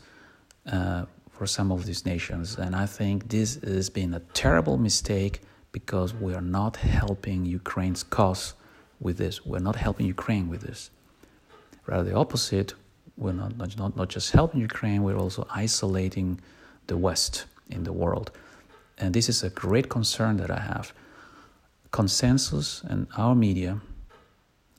uh, 0.70 1.06
for 1.30 1.46
some 1.46 1.70
of 1.72 1.86
these 1.86 2.04
nations. 2.04 2.56
And 2.56 2.74
I 2.74 2.86
think 2.86 3.28
this 3.28 3.56
has 3.62 3.90
been 3.90 4.14
a 4.14 4.20
terrible 4.34 4.76
mistake 4.76 5.40
because 5.72 6.12
we 6.14 6.34
are 6.34 6.42
not 6.42 6.76
helping 6.76 7.44
Ukraine's 7.44 8.02
cause 8.02 8.54
with 9.00 9.18
this. 9.18 9.46
We're 9.46 9.60
not 9.60 9.76
helping 9.76 10.06
Ukraine 10.06 10.48
with 10.48 10.62
this. 10.62 10.90
Rather, 11.86 12.04
the 12.10 12.16
opposite. 12.16 12.74
We're 13.16 13.32
not, 13.32 13.56
not, 13.56 13.96
not 13.96 14.08
just 14.08 14.30
helping 14.30 14.60
Ukraine, 14.60 15.02
we're 15.02 15.18
also 15.18 15.44
isolating 15.50 16.40
the 16.86 16.96
West 16.96 17.46
in 17.68 17.82
the 17.82 17.92
world. 17.92 18.30
And 18.98 19.14
this 19.14 19.28
is 19.28 19.42
a 19.42 19.50
great 19.50 19.88
concern 19.88 20.36
that 20.38 20.50
I 20.50 20.60
have 20.60 20.92
consensus 21.90 22.82
and 22.88 23.06
our 23.16 23.34
media 23.34 23.80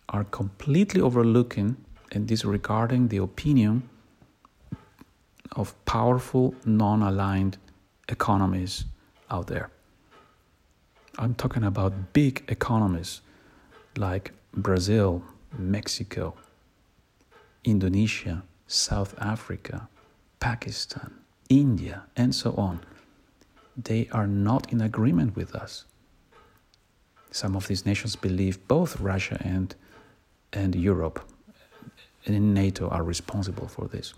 are 0.10 0.24
completely 0.26 1.02
overlooking 1.02 1.78
and 2.12 2.28
disregarding 2.28 3.08
the 3.08 3.18
opinion 3.18 3.90
of 5.56 5.74
powerful, 5.86 6.54
non 6.66 7.02
aligned 7.02 7.58
economies 8.08 8.86
out 9.30 9.48
there. 9.48 9.70
I'm 11.18 11.36
talking 11.36 11.64
about 11.64 12.14
big 12.14 12.44
economies 12.48 13.22
like 13.98 14.32
Brazil, 14.54 15.24
Mexico, 15.58 16.36
Indonesia, 17.64 18.44
South 18.68 19.16
Africa, 19.20 19.90
Pakistan, 20.40 21.14
India, 21.50 22.04
and 22.16 22.34
so 22.34 22.54
on. 22.54 22.80
They 23.84 24.10
are 24.12 24.28
not 24.28 24.72
in 24.72 24.82
agreement 24.82 25.36
with 25.36 25.56
us. 25.56 25.86
Some 27.32 27.56
of 27.56 27.68
these 27.68 27.86
nations 27.86 28.16
believe 28.16 28.68
both 28.68 29.00
Russia 29.00 29.38
and 29.44 29.76
and 30.52 30.76
Europe 30.76 31.20
and 32.26 32.54
NATO 32.54 32.90
are 32.90 33.04
responsible 33.04 33.68
for 33.68 33.88
this. 33.88 34.14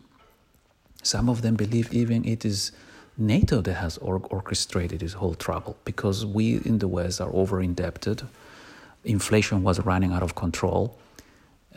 Some 1.03 1.29
of 1.29 1.41
them 1.41 1.55
believe 1.55 1.93
even 1.93 2.25
it 2.25 2.45
is 2.45 2.71
NATO 3.17 3.61
that 3.61 3.73
has 3.73 3.97
or- 3.97 4.21
orchestrated 4.29 4.99
this 4.99 5.13
whole 5.13 5.35
trouble 5.35 5.75
because 5.83 6.25
we 6.25 6.61
in 6.65 6.79
the 6.79 6.87
West 6.87 7.19
are 7.21 7.33
over 7.33 7.61
indebted. 7.61 8.23
Inflation 9.03 9.63
was 9.63 9.79
running 9.79 10.11
out 10.11 10.23
of 10.23 10.35
control. 10.35 10.97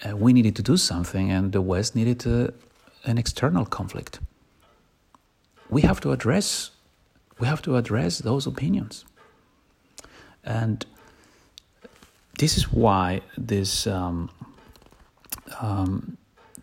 Uh, 0.05 0.17
we 0.17 0.33
needed 0.33 0.57
to 0.57 0.63
do 0.63 0.77
something, 0.77 1.31
and 1.31 1.53
the 1.53 1.63
West 1.63 1.95
needed 1.95 2.27
uh, 2.27 2.51
an 3.05 3.19
external 3.19 3.65
conflict. 3.65 4.21
We 5.71 5.83
have 5.83 6.01
to 6.01 6.13
address 6.13 6.71
we 7.39 7.47
have 7.47 7.63
to 7.63 7.77
address 7.77 8.19
those 8.19 8.47
opinions, 8.47 9.05
and 10.45 10.85
this 12.39 12.57
is 12.57 12.73
why 12.73 13.23
this 13.37 13.87
um, 13.87 14.31
um, 15.61 16.17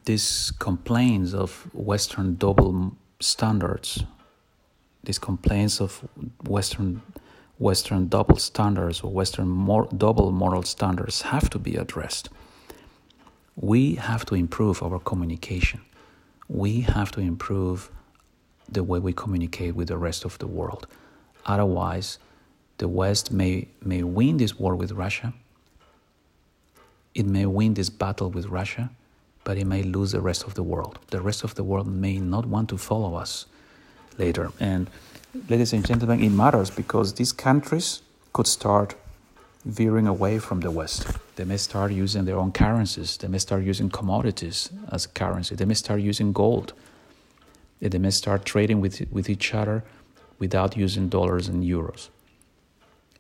these 0.06 0.52
complaints 0.60 1.34
of 1.34 1.68
Western 1.74 2.36
double 2.36 2.96
standards, 3.20 4.04
these 5.04 5.20
complaints 5.20 5.80
of 5.80 6.08
Western 6.48 7.02
Western 7.60 8.08
double 8.08 8.38
standards 8.38 9.02
or 9.02 9.12
Western 9.12 9.48
mor- 9.48 9.88
double 9.96 10.32
moral 10.32 10.64
standards 10.64 11.22
have 11.22 11.48
to 11.52 11.60
be 11.60 11.76
addressed. 11.76 12.30
We 13.56 13.96
have 13.96 14.26
to 14.26 14.36
improve 14.36 14.82
our 14.82 14.98
communication. 15.00 15.82
We 16.48 16.82
have 16.82 17.12
to 17.12 17.20
improve 17.22 17.92
the 18.72 18.84
way 18.84 19.00
we 19.00 19.14
communicate 19.14 19.76
with 19.76 19.90
the 19.90 19.98
rest 19.98 20.26
of 20.26 20.38
the 20.40 20.48
world. 20.48 20.88
Otherwise, 21.46 22.18
the 22.78 22.88
West 22.88 23.32
may, 23.32 23.68
may 23.84 24.04
win 24.04 24.38
this 24.38 24.58
war 24.58 24.76
with 24.76 24.92
Russia. 24.92 25.34
It 27.14 27.26
may 27.26 27.46
win 27.46 27.74
this 27.74 27.90
battle 27.90 28.30
with 28.32 28.46
Russia 28.48 28.90
but 29.44 29.58
it 29.58 29.66
may 29.66 29.84
lose 29.84 30.12
the 30.12 30.22
rest 30.22 30.44
of 30.44 30.54
the 30.54 30.64
world. 30.64 31.00
The 31.10 31.22
rest 31.22 31.44
of 31.44 31.56
the 31.56 31.64
world 31.64 31.88
may 31.88 32.18
not 32.20 32.46
want 32.46 32.70
to 32.70 32.78
follow 32.78 33.16
us 33.16 33.46
later. 34.18 34.52
And 34.60 34.90
ladies 35.50 35.74
and 35.74 35.86
gentlemen, 35.86 36.24
it 36.24 36.30
matters 36.30 36.70
because 36.70 37.14
these 37.14 37.32
countries 37.32 38.02
could 38.34 38.48
start 38.48 38.96
veering 39.66 40.08
away 40.08 40.40
from 40.40 40.62
the 40.62 40.72
West. 40.72 41.08
They 41.36 41.44
may 41.44 41.58
start 41.58 41.92
using 41.92 42.26
their 42.26 42.38
own 42.38 42.52
currencies. 42.52 43.18
They 43.18 43.28
may 43.28 43.40
start 43.40 43.64
using 43.64 43.90
commodities 43.90 44.70
as 44.92 45.08
currency. 45.08 45.56
They 45.56 45.66
may 45.66 45.76
start 45.76 46.02
using 46.02 46.34
gold. 46.34 46.74
They 47.90 47.98
may 47.98 48.12
start 48.12 48.46
trading 48.46 48.80
with, 48.80 49.02
with 49.12 49.30
each 49.30 49.54
other 49.54 49.84
without 50.38 50.78
using 50.78 51.10
dollars 51.10 51.48
and 51.48 51.64
euros. 51.64 52.10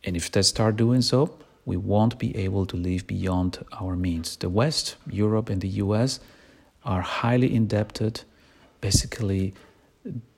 And 0.04 0.16
if 0.16 0.32
they 0.32 0.42
start 0.44 0.76
doing 0.76 1.02
so, 1.02 1.38
we 1.66 1.78
won't 1.78 2.18
be 2.18 2.36
able 2.36 2.66
to 2.68 2.78
live 2.78 3.06
beyond 3.08 3.64
our 3.80 3.96
means. 3.96 4.36
The 4.36 4.50
West, 4.50 4.96
Europe, 5.10 5.50
and 5.50 5.62
the 5.62 5.68
US 5.86 6.20
are 6.84 7.02
highly 7.02 7.54
indebted, 7.54 8.22
basically, 8.82 9.54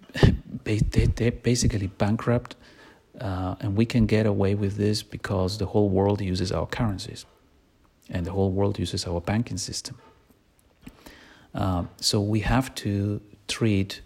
they're 0.63 1.31
basically 1.31 1.87
bankrupt, 1.87 2.55
uh, 3.19 3.55
and 3.61 3.75
we 3.75 3.85
can 3.85 4.05
get 4.05 4.25
away 4.25 4.55
with 4.55 4.75
this 4.75 5.03
because 5.03 5.57
the 5.57 5.65
whole 5.67 5.89
world 5.89 6.19
uses 6.21 6.51
our 6.51 6.65
currencies, 6.65 7.25
and 8.09 8.25
the 8.25 8.31
whole 8.31 8.51
world 8.51 8.77
uses 8.79 9.07
our 9.07 9.21
banking 9.21 9.57
system. 9.57 9.97
Uh, 11.55 11.85
so 12.01 12.19
we 12.19 12.41
have 12.41 12.73
to 12.75 13.21
treat 13.47 14.01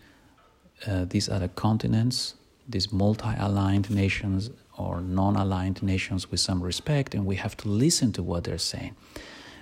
uh, 0.86 1.06
these 1.06 1.30
other 1.30 1.48
continents, 1.48 2.36
these 2.68 2.92
multi-aligned 2.92 3.90
nations 3.90 4.52
or 4.78 5.02
non 5.02 5.36
aligned 5.36 5.82
nations 5.82 6.30
with 6.30 6.40
some 6.40 6.62
respect, 6.62 7.16
and 7.16 7.26
we 7.26 7.36
have 7.36 7.58
to 7.58 7.68
listen 7.68 8.12
to 8.14 8.22
what 8.22 8.44
they're 8.44 8.58
saying. 8.58 8.96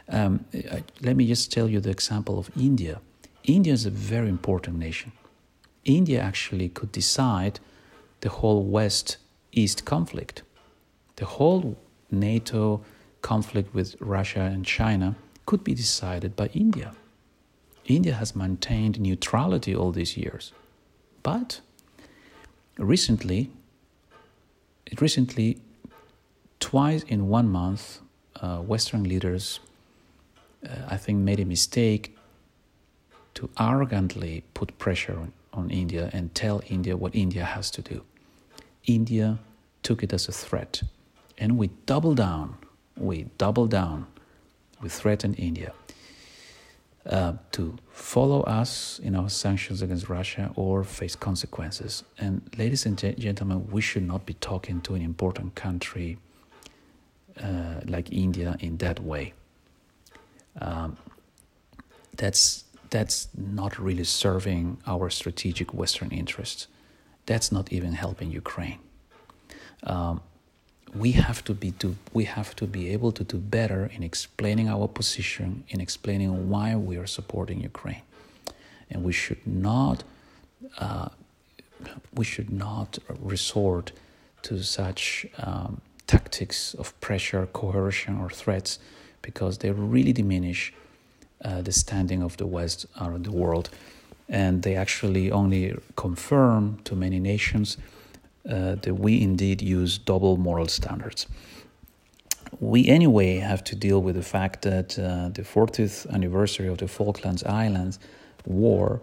Um, 0.09 0.45
let 1.01 1.15
me 1.15 1.25
just 1.27 1.51
tell 1.51 1.69
you 1.69 1.79
the 1.79 1.89
example 1.89 2.37
of 2.37 2.49
India. 2.59 2.99
India 3.43 3.73
is 3.73 3.85
a 3.85 3.89
very 3.89 4.29
important 4.29 4.77
nation. 4.77 5.11
India 5.83 6.19
actually 6.19 6.69
could 6.69 6.91
decide 6.91 7.59
the 8.21 8.29
whole 8.29 8.63
West 8.63 9.17
East 9.51 9.85
conflict. 9.85 10.41
The 11.15 11.25
whole 11.25 11.77
NATO 12.11 12.81
conflict 13.21 13.73
with 13.73 13.95
Russia 13.99 14.41
and 14.41 14.65
China 14.65 15.15
could 15.45 15.63
be 15.63 15.73
decided 15.73 16.35
by 16.35 16.47
India. 16.47 16.93
India 17.85 18.15
has 18.15 18.35
maintained 18.35 18.99
neutrality 18.99 19.75
all 19.75 19.91
these 19.91 20.17
years. 20.17 20.53
But 21.25 21.61
recently, 22.77 23.49
recently, 25.01 25.57
twice 26.59 27.01
in 27.01 27.29
one 27.29 27.49
month, 27.49 27.99
uh, 28.35 28.59
Western 28.59 29.03
leaders, 29.05 29.59
uh, 30.63 30.69
I 30.87 30.97
think, 30.97 31.17
made 31.17 31.39
a 31.39 31.45
mistake 31.45 32.15
to 33.33 33.49
arrogantly 33.59 34.43
put 34.53 34.77
pressure 34.77 35.17
on, 35.17 35.33
on 35.51 35.71
India 35.71 36.11
and 36.13 36.23
tell 36.35 36.61
India 36.67 36.95
what 36.95 37.15
India 37.15 37.43
has 37.43 37.71
to 37.71 37.81
do. 37.81 38.03
India 38.85 39.39
took 39.81 40.03
it 40.03 40.13
as 40.13 40.27
a 40.27 40.31
threat, 40.31 40.83
and 41.39 41.57
we 41.57 41.71
doubled 41.87 42.17
down. 42.17 42.55
We 42.95 43.23
doubled 43.39 43.71
down. 43.71 44.05
We 44.79 44.89
threatened 44.89 45.39
India. 45.39 45.73
Uh, 47.07 47.33
to 47.51 47.77
follow 47.91 48.41
us 48.41 48.99
in 49.03 49.15
our 49.15 49.29
sanctions 49.29 49.83
against 49.83 50.09
Russia 50.09 50.51
or 50.55 50.83
face 50.83 51.15
consequences. 51.15 52.03
And, 52.17 52.41
ladies 52.57 52.87
and 52.87 52.97
gentlemen, 52.97 53.67
we 53.69 53.79
should 53.79 54.07
not 54.07 54.25
be 54.25 54.33
talking 54.33 54.81
to 54.81 54.95
an 54.95 55.03
important 55.03 55.53
country 55.53 56.17
uh, 57.39 57.81
like 57.85 58.11
India 58.11 58.57
in 58.59 58.77
that 58.77 58.99
way. 59.01 59.33
Um, 60.59 60.97
that's 62.17 62.63
that's 62.89 63.27
not 63.37 63.77
really 63.77 64.03
serving 64.03 64.77
our 64.87 65.11
strategic 65.11 65.75
Western 65.75 66.09
interests. 66.09 66.67
That's 67.27 67.51
not 67.51 67.71
even 67.71 67.93
helping 67.93 68.31
Ukraine. 68.31 68.79
Um, 69.83 70.21
we 70.97 71.11
have 71.13 71.43
to 71.43 71.53
be 71.53 71.71
to, 71.71 71.95
we 72.13 72.23
have 72.25 72.55
to 72.55 72.65
be 72.65 72.89
able 72.89 73.11
to 73.11 73.23
do 73.23 73.37
better 73.37 73.91
in 73.93 74.03
explaining 74.03 74.69
our 74.69 74.87
position, 74.87 75.63
in 75.69 75.81
explaining 75.81 76.49
why 76.49 76.75
we 76.75 76.97
are 76.97 77.07
supporting 77.07 77.61
Ukraine, 77.61 78.01
and 78.89 79.03
we 79.03 79.11
should 79.11 79.45
not 79.45 80.03
uh, 80.77 81.09
we 82.13 82.25
should 82.25 82.49
not 82.49 82.97
resort 83.19 83.91
to 84.43 84.63
such 84.63 85.25
um, 85.37 85.81
tactics 86.07 86.73
of 86.75 86.99
pressure, 87.01 87.47
coercion, 87.47 88.17
or 88.19 88.29
threats 88.29 88.79
because 89.21 89.57
they 89.59 89.71
really 89.71 90.13
diminish 90.13 90.73
uh, 91.43 91.61
the 91.61 91.71
standing 91.71 92.21
of 92.23 92.37
the 92.37 92.45
West 92.45 92.85
around 93.01 93.25
the 93.25 93.31
world, 93.31 93.69
and 94.29 94.63
they 94.63 94.75
actually 94.75 95.31
only 95.31 95.75
confirm 95.95 96.79
to 96.85 96.95
many 96.95 97.19
nations 97.19 97.77
uh, 98.49 98.75
that 98.75 98.95
we 98.95 99.21
indeed 99.21 99.61
use 99.61 99.97
double 99.97 100.37
moral 100.37 100.67
standards. 100.67 101.27
We 102.59 102.87
anyway 102.87 103.37
have 103.37 103.63
to 103.65 103.75
deal 103.75 104.01
with 104.01 104.15
the 104.15 104.23
fact 104.23 104.61
that 104.61 104.97
uh, 104.97 105.29
the 105.29 105.41
40th 105.41 106.09
anniversary 106.13 106.67
of 106.67 106.77
the 106.77 106.87
Falklands 106.87 107.43
Islands 107.43 107.99
War 108.45 109.01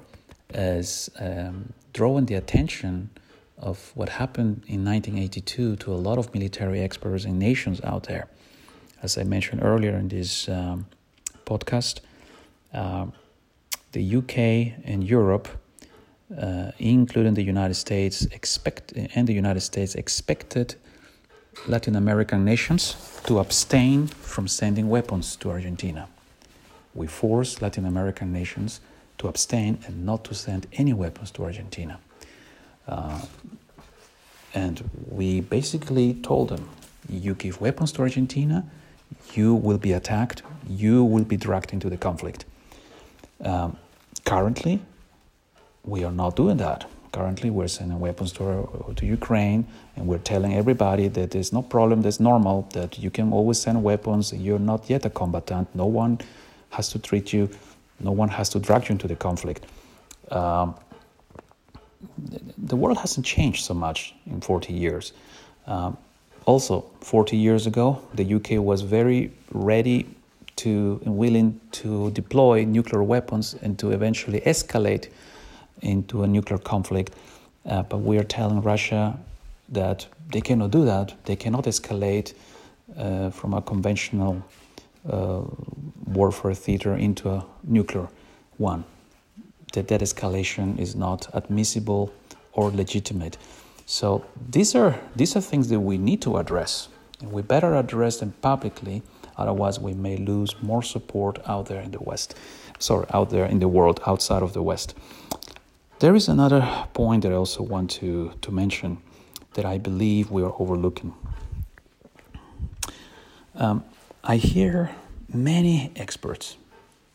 has 0.55 1.11
um, 1.18 1.72
drawn 1.92 2.26
the 2.26 2.35
attention 2.35 3.11
of 3.59 3.92
what 3.94 4.09
happened 4.09 4.62
in 4.66 4.85
1982 4.85 5.76
to 5.76 5.92
a 5.92 5.94
lot 5.94 6.18
of 6.18 6.33
military 6.35 6.81
experts 6.81 7.24
and 7.24 7.38
nations 7.38 7.81
out 7.83 8.05
there. 8.05 8.28
As 9.02 9.18
I 9.18 9.24
mentioned 9.24 9.62
earlier 9.62 9.96
in 9.96 10.09
this 10.09 10.48
um, 10.48 10.87
podcast, 11.44 12.00
uh, 12.72 13.07
the 13.92 14.16
UK 14.16 14.38
and 14.85 15.05
Europe 15.05 15.48
uh, 16.38 16.73
including 16.79 17.35
the 17.35 17.42
United 17.42 17.75
States, 17.75 18.25
expect 18.27 18.92
and 18.92 19.27
the 19.27 19.35
United 19.35 19.61
States 19.61 19.95
expected 19.95 20.77
Latin 21.66 21.97
American 21.97 22.45
nations 22.45 22.97
to 23.27 23.38
abstain 23.38 24.07
from 24.07 24.49
sending 24.49 24.88
weapons 24.88 25.37
to 25.37 25.51
Argentina. 25.51 26.09
We 26.95 27.07
forced 27.07 27.62
Latin 27.62 27.85
American 27.85 28.33
nations 28.33 28.81
to 29.18 29.29
abstain 29.29 29.79
and 29.87 30.05
not 30.05 30.25
to 30.25 30.35
send 30.35 30.66
any 30.73 30.92
weapons 30.92 31.31
to 31.33 31.45
Argentina. 31.45 31.99
Uh, 32.88 33.21
and 34.55 34.90
we 35.09 35.40
basically 35.40 36.14
told 36.14 36.49
them 36.49 36.68
you 37.09 37.35
give 37.35 37.61
weapons 37.61 37.92
to 37.92 38.03
Argentina, 38.03 38.64
you 39.35 39.55
will 39.55 39.79
be 39.79 39.92
attacked, 39.92 40.42
you 40.68 41.05
will 41.05 41.25
be 41.25 41.37
dragged 41.37 41.73
into 41.73 41.88
the 41.88 41.97
conflict. 41.97 42.45
Um, 43.45 43.77
currently, 44.25 44.81
we 45.85 46.05
are 46.05 46.12
not 46.12 46.37
doing 46.37 46.59
that. 46.59 46.88
Currently, 47.12 47.51
we're 47.51 47.68
sending 47.68 48.01
weapons 48.01 48.33
to, 48.33 48.95
to 48.97 49.07
Ukraine, 49.07 49.66
and 49.97 50.07
we're 50.07 50.18
telling 50.18 50.55
everybody 50.55 51.09
that 51.09 51.31
there's 51.33 51.53
no 51.53 51.61
problem, 51.61 52.01
that's 52.01 52.21
normal, 52.21 52.68
that 52.73 52.99
you 52.99 53.11
can 53.11 53.33
always 53.33 53.61
send 53.61 53.83
weapons, 53.83 54.33
you're 54.33 54.59
not 54.59 54.88
yet 54.88 55.05
a 55.05 55.11
combatant, 55.11 55.68
no 55.75 55.85
one 55.85 56.21
has 56.71 56.88
to 56.90 56.99
treat 56.99 57.33
you, 57.33 57.51
no 58.01 58.12
one 58.12 58.29
has 58.31 58.49
to 58.51 58.59
drag 58.59 58.88
you 58.88 58.92
into 58.92 59.07
the 59.07 59.16
conflict. 59.16 59.66
Um, 60.31 60.75
the 62.57 62.77
world 62.77 62.99
hasn't 62.99 63.27
changed 63.27 63.64
so 63.64 63.75
much 63.75 64.14
in 64.27 64.40
40 64.40 64.73
years. 64.73 65.12
Um, 65.66 65.99
also, 66.47 66.87
40 67.01 67.37
years 67.37 67.66
ago, 67.66 68.01
the 68.14 68.35
UK 68.35 68.53
was 68.53 68.81
very 68.81 69.33
ready 69.53 70.07
to 70.57 71.01
and 71.05 71.16
willing 71.16 71.61
to 71.73 72.11
deploy 72.12 72.64
nuclear 72.64 73.03
weapons 73.03 73.55
and 73.62 73.79
to 73.79 73.90
eventually 73.90 74.40
escalate 74.40 75.09
into 75.83 76.23
a 76.23 76.27
nuclear 76.27 76.59
conflict. 76.59 77.12
Uh, 77.66 77.83
but 77.83 77.99
we 77.99 78.18
are 78.18 78.25
telling 78.25 78.61
Russia 78.62 79.18
that 79.68 80.07
they 80.31 80.40
cannot 80.40 80.71
do 80.71 80.85
that. 80.85 81.14
They 81.25 81.37
cannot 81.37 81.64
escalate 81.64 82.35
uh, 82.97 83.31
from 83.31 83.55
a 83.55 83.62
conventional 83.62 84.42
uh, 85.09 85.42
warfare 86.07 86.55
theater 86.55 86.95
into 86.95 87.31
a 87.31 87.45
nuclear 87.64 88.09
one. 88.59 88.85
That 89.73 89.88
that 89.88 90.01
escalation 90.01 90.79
is 90.79 90.95
not 90.95 91.29
admissible 91.33 92.12
or 92.53 92.71
legitimate. 92.71 93.38
So 93.87 94.25
these 94.51 94.75
are 94.75 94.99
these 95.16 95.37
are 95.37 95.40
things 95.40 95.68
that 95.68 95.81
we 95.81 95.99
need 95.99 96.21
to 96.23 96.37
address, 96.37 96.88
and 97.21 97.33
we 97.33 97.42
better 97.42 97.75
address 97.75 98.18
them 98.18 98.35
publicly. 98.42 99.03
Otherwise, 99.37 99.81
we 99.81 99.95
may 99.95 100.18
lose 100.18 100.55
more 100.61 100.83
support 100.83 101.38
out 101.47 101.66
there 101.66 101.81
in 101.81 101.90
the 101.90 102.03
West. 102.03 102.35
Sorry, 102.79 103.07
out 103.14 103.31
there 103.31 103.47
in 103.47 103.61
the 103.61 103.68
world 103.68 104.01
outside 104.07 104.42
of 104.42 104.53
the 104.53 104.62
West. 104.62 104.95
There 106.03 106.17
is 106.17 106.29
another 106.29 106.69
point 106.95 107.23
that 107.23 107.31
I 107.31 107.37
also 107.37 107.62
want 107.62 107.88
to, 108.01 108.33
to 108.41 108.51
mention 108.51 108.99
that 109.55 109.65
I 109.65 109.79
believe 109.79 110.33
we 110.33 110.43
are 110.43 110.53
overlooking. 110.59 111.15
Um, 113.55 113.85
I 114.25 114.35
hear 114.35 114.91
many 115.33 115.93
experts, 115.95 116.57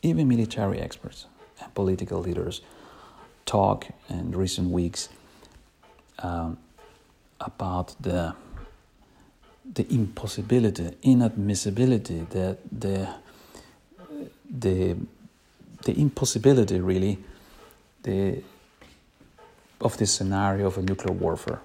even 0.00 0.26
military 0.26 0.80
experts 0.80 1.26
and 1.60 1.74
political 1.74 2.18
leaders, 2.20 2.62
talk 3.44 3.88
in 4.08 4.30
recent 4.30 4.70
weeks 4.70 5.10
um, 6.20 6.56
about 7.42 7.94
the 8.00 8.34
the 9.74 9.86
impossibility, 9.92 10.96
inadmissibility, 11.04 12.26
the 12.30 12.56
the 12.72 13.06
the 14.48 14.96
the 15.84 16.00
impossibility 16.00 16.80
really 16.80 17.18
the 18.04 18.42
of 19.80 19.96
this 19.96 20.12
scenario 20.12 20.66
of 20.66 20.78
a 20.78 20.82
nuclear 20.82 21.14
warfare. 21.14 21.60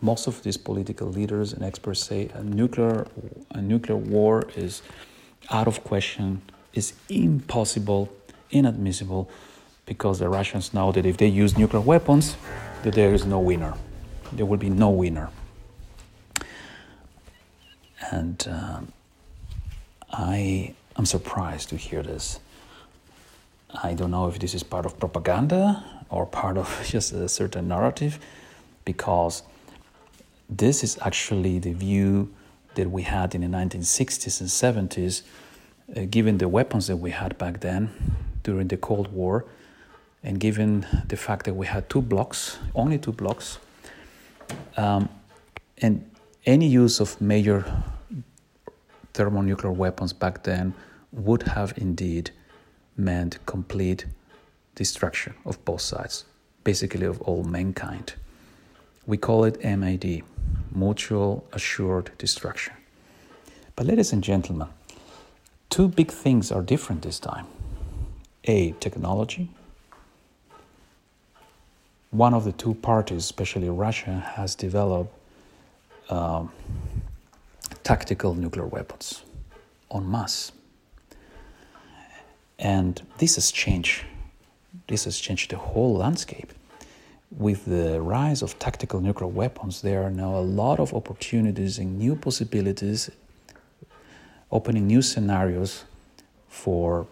Most 0.00 0.26
of 0.26 0.42
these 0.42 0.56
political 0.56 1.08
leaders 1.08 1.52
and 1.52 1.62
experts 1.64 2.00
say 2.00 2.28
a 2.34 2.42
nuclear 2.42 3.06
a 3.50 3.60
nuclear 3.60 3.96
war 3.96 4.46
is 4.56 4.82
out 5.50 5.66
of 5.66 5.82
question, 5.82 6.42
is 6.74 6.92
impossible, 7.08 8.08
inadmissible, 8.50 9.28
because 9.86 10.18
the 10.18 10.28
Russians 10.28 10.74
know 10.74 10.92
that 10.92 11.06
if 11.06 11.16
they 11.16 11.26
use 11.26 11.56
nuclear 11.56 11.80
weapons, 11.80 12.36
that 12.82 12.94
there 12.94 13.14
is 13.14 13.24
no 13.24 13.40
winner. 13.40 13.74
There 14.32 14.46
will 14.46 14.58
be 14.58 14.70
no 14.70 14.90
winner. 14.90 15.30
And 18.10 18.46
um, 18.48 18.92
I 20.12 20.74
am 20.96 21.06
surprised 21.06 21.70
to 21.70 21.76
hear 21.76 22.02
this. 22.02 22.38
I 23.82 23.94
don't 23.94 24.10
know 24.10 24.28
if 24.28 24.38
this 24.38 24.54
is 24.54 24.62
part 24.62 24.86
of 24.86 24.98
propaganda 24.98 25.84
or 26.10 26.26
part 26.26 26.56
of 26.56 26.84
just 26.88 27.12
a 27.12 27.28
certain 27.28 27.68
narrative, 27.68 28.18
because 28.84 29.42
this 30.48 30.82
is 30.82 30.98
actually 31.02 31.58
the 31.58 31.72
view 31.72 32.32
that 32.74 32.90
we 32.90 33.02
had 33.02 33.34
in 33.34 33.40
the 33.40 33.46
1960s 33.46 34.40
and 34.40 34.48
70s, 34.90 35.22
uh, 35.96 36.06
given 36.10 36.38
the 36.38 36.48
weapons 36.48 36.86
that 36.86 36.96
we 36.96 37.10
had 37.10 37.36
back 37.38 37.60
then 37.60 37.90
during 38.42 38.68
the 38.68 38.76
Cold 38.76 39.12
War, 39.12 39.44
and 40.22 40.40
given 40.40 40.86
the 41.08 41.16
fact 41.16 41.44
that 41.46 41.54
we 41.54 41.66
had 41.66 41.88
two 41.90 42.02
blocks, 42.02 42.58
only 42.74 42.98
two 42.98 43.12
blocks, 43.12 43.58
um, 44.76 45.08
and 45.78 46.08
any 46.46 46.66
use 46.66 47.00
of 47.00 47.20
major 47.20 47.64
thermonuclear 49.12 49.72
weapons 49.72 50.12
back 50.12 50.44
then 50.44 50.74
would 51.12 51.42
have 51.42 51.74
indeed 51.76 52.30
meant 52.96 53.38
complete 53.46 54.06
destruction 54.78 55.34
of 55.44 55.62
both 55.64 55.80
sides, 55.80 56.24
basically 56.62 57.04
of 57.04 57.20
all 57.22 57.42
mankind. 57.42 58.14
We 59.06 59.16
call 59.16 59.44
it 59.44 59.62
MAD, 59.64 60.22
mutual 60.72 61.44
assured 61.52 62.10
destruction. 62.18 62.74
But, 63.74 63.86
ladies 63.86 64.12
and 64.12 64.22
gentlemen, 64.22 64.68
two 65.68 65.88
big 65.88 66.10
things 66.10 66.52
are 66.52 66.62
different 66.62 67.02
this 67.02 67.18
time. 67.18 67.46
A, 68.44 68.72
technology. 68.80 69.50
One 72.10 72.34
of 72.34 72.44
the 72.44 72.52
two 72.52 72.74
parties, 72.74 73.24
especially 73.24 73.68
Russia, 73.68 74.14
has 74.36 74.54
developed 74.54 75.12
um, 76.08 76.50
tactical 77.82 78.34
nuclear 78.34 78.66
weapons 78.66 79.22
en 79.90 80.10
masse. 80.10 80.52
And 82.58 83.02
this 83.18 83.34
has 83.36 83.50
changed 83.52 84.04
this 84.86 85.04
has 85.04 85.18
changed 85.18 85.50
the 85.50 85.56
whole 85.56 85.96
landscape. 85.96 86.52
With 87.30 87.66
the 87.66 88.00
rise 88.00 88.40
of 88.42 88.58
tactical 88.58 89.00
nuclear 89.00 89.28
weapons, 89.28 89.82
there 89.82 90.02
are 90.02 90.10
now 90.10 90.36
a 90.36 90.40
lot 90.40 90.80
of 90.80 90.94
opportunities 90.94 91.78
and 91.78 91.98
new 91.98 92.16
possibilities, 92.16 93.10
opening 94.50 94.86
new 94.86 95.02
scenarios 95.02 95.84
for, 96.48 97.06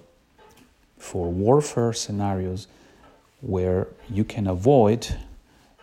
for 0.98 1.30
warfare 1.30 1.92
scenarios 1.92 2.66
where 3.42 3.88
you 4.08 4.24
can 4.24 4.46
avoid 4.46 5.14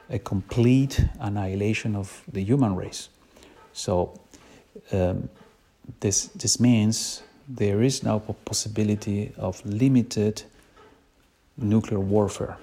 a 0.10 0.20
complete 0.20 1.06
annihilation 1.20 1.96
of 1.96 2.24
the 2.32 2.44
human 2.44 2.76
race. 2.76 3.10
So, 3.74 4.20
um, 4.92 5.30
this, 6.00 6.28
this 6.28 6.60
means 6.60 7.24
there 7.48 7.82
is 7.82 8.04
now 8.04 8.22
a 8.28 8.34
possibility 8.34 9.34
of 9.38 9.64
limited 9.66 10.44
nuclear 11.58 12.00
warfare, 12.00 12.58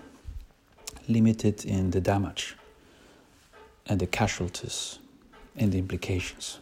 limited 1.09 1.65
in 1.65 1.91
the 1.91 2.01
damage 2.01 2.57
and 3.87 4.01
the 4.01 4.07
casualties 4.07 4.99
and 5.57 5.73
the 5.73 5.79
implications. 5.79 6.59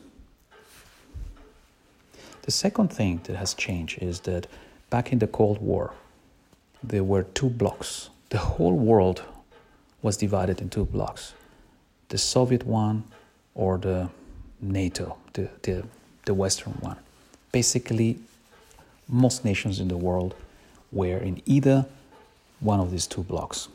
The 2.42 2.50
second 2.50 2.88
thing 2.88 3.20
that 3.24 3.36
has 3.36 3.52
changed 3.54 4.02
is 4.02 4.20
that 4.20 4.46
back 4.88 5.12
in 5.12 5.18
the 5.18 5.26
Cold 5.26 5.60
War, 5.60 5.92
there 6.82 7.04
were 7.04 7.24
two 7.24 7.50
blocks. 7.50 8.08
The 8.30 8.38
whole 8.38 8.74
world 8.74 9.22
was 10.00 10.16
divided 10.16 10.60
in 10.60 10.70
two 10.70 10.84
blocks 10.84 11.34
the 12.08 12.16
Soviet 12.18 12.64
one 12.64 13.04
or 13.54 13.76
the 13.76 14.08
NATO, 14.62 15.18
the, 15.34 15.50
the, 15.62 15.84
the 16.24 16.32
Western 16.32 16.72
one. 16.80 16.96
Basically, 17.52 18.18
most 19.08 19.44
nations 19.44 19.78
in 19.78 19.88
the 19.88 19.96
world 19.96 20.34
were 20.90 21.18
in 21.18 21.42
either 21.44 21.84
one 22.60 22.80
of 22.80 22.90
these 22.90 23.06
two 23.06 23.22
blocks. 23.22 23.68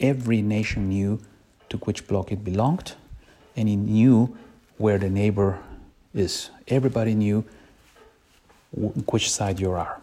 Every 0.00 0.42
nation 0.42 0.88
knew 0.88 1.20
to 1.68 1.76
which 1.78 2.06
block 2.08 2.32
it 2.32 2.44
belonged, 2.44 2.94
and 3.56 3.68
it 3.68 3.76
knew 3.76 4.36
where 4.78 4.98
the 4.98 5.08
neighbor 5.08 5.58
is. 6.14 6.50
Everybody 6.68 7.14
knew 7.14 7.44
which 8.72 9.30
side 9.30 9.60
you 9.60 9.72
are. 9.72 10.00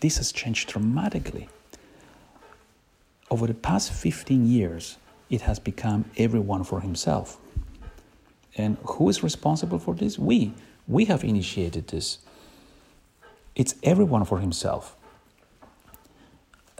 This 0.00 0.18
has 0.18 0.30
changed 0.32 0.68
dramatically. 0.68 1.48
Over 3.30 3.46
the 3.46 3.54
past 3.54 3.92
15 3.92 4.46
years, 4.46 4.98
it 5.30 5.42
has 5.42 5.58
become 5.58 6.04
everyone 6.16 6.64
for 6.64 6.80
himself. 6.80 7.38
And 8.56 8.76
who 8.84 9.08
is 9.08 9.22
responsible 9.22 9.78
for 9.78 9.94
this? 9.94 10.18
We. 10.18 10.52
We 10.86 11.04
have 11.06 11.22
initiated 11.22 11.88
this. 11.88 12.18
It's 13.54 13.74
everyone 13.82 14.24
for 14.24 14.38
himself 14.38 14.96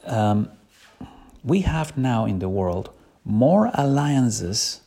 um, 0.08 0.50
we 1.44 1.60
have 1.60 1.96
now 1.96 2.24
in 2.24 2.38
the 2.38 2.48
world 2.48 2.90
more 3.24 3.70
alliances 3.74 4.80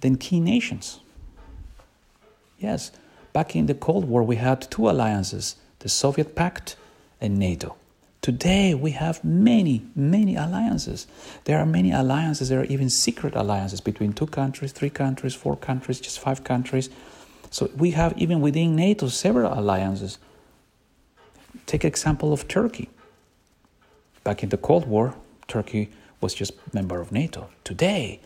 than 0.00 0.16
key 0.16 0.40
nations. 0.40 1.00
Yes, 2.58 2.92
back 3.32 3.56
in 3.56 3.66
the 3.66 3.74
Cold 3.74 4.04
War, 4.04 4.22
we 4.22 4.36
had 4.36 4.70
two 4.70 4.88
alliances 4.88 5.56
the 5.80 5.88
Soviet 5.88 6.36
Pact 6.36 6.76
and 7.20 7.38
NATO. 7.38 7.74
Today, 8.20 8.72
we 8.72 8.92
have 8.92 9.24
many, 9.24 9.82
many 9.96 10.36
alliances. 10.36 11.08
There 11.42 11.58
are 11.58 11.66
many 11.66 11.90
alliances, 11.90 12.48
there 12.48 12.60
are 12.60 12.66
even 12.66 12.88
secret 12.88 13.34
alliances 13.34 13.80
between 13.80 14.12
two 14.12 14.28
countries, 14.28 14.70
three 14.70 14.90
countries, 14.90 15.34
four 15.34 15.56
countries, 15.56 15.98
just 15.98 16.20
five 16.20 16.44
countries. 16.44 16.88
So 17.50 17.68
we 17.76 17.90
have 17.90 18.16
even 18.16 18.40
within 18.40 18.76
NATO 18.76 19.08
several 19.08 19.52
alliances. 19.52 20.18
Take 21.66 21.84
example 21.84 22.32
of 22.32 22.46
Turkey. 22.46 22.88
Back 24.24 24.42
in 24.42 24.48
the 24.50 24.56
Cold 24.56 24.86
War, 24.86 25.14
Turkey 25.48 25.90
was 26.20 26.34
just 26.34 26.52
member 26.72 27.00
of 27.00 27.10
NATO. 27.10 27.48
Today, 27.64 28.20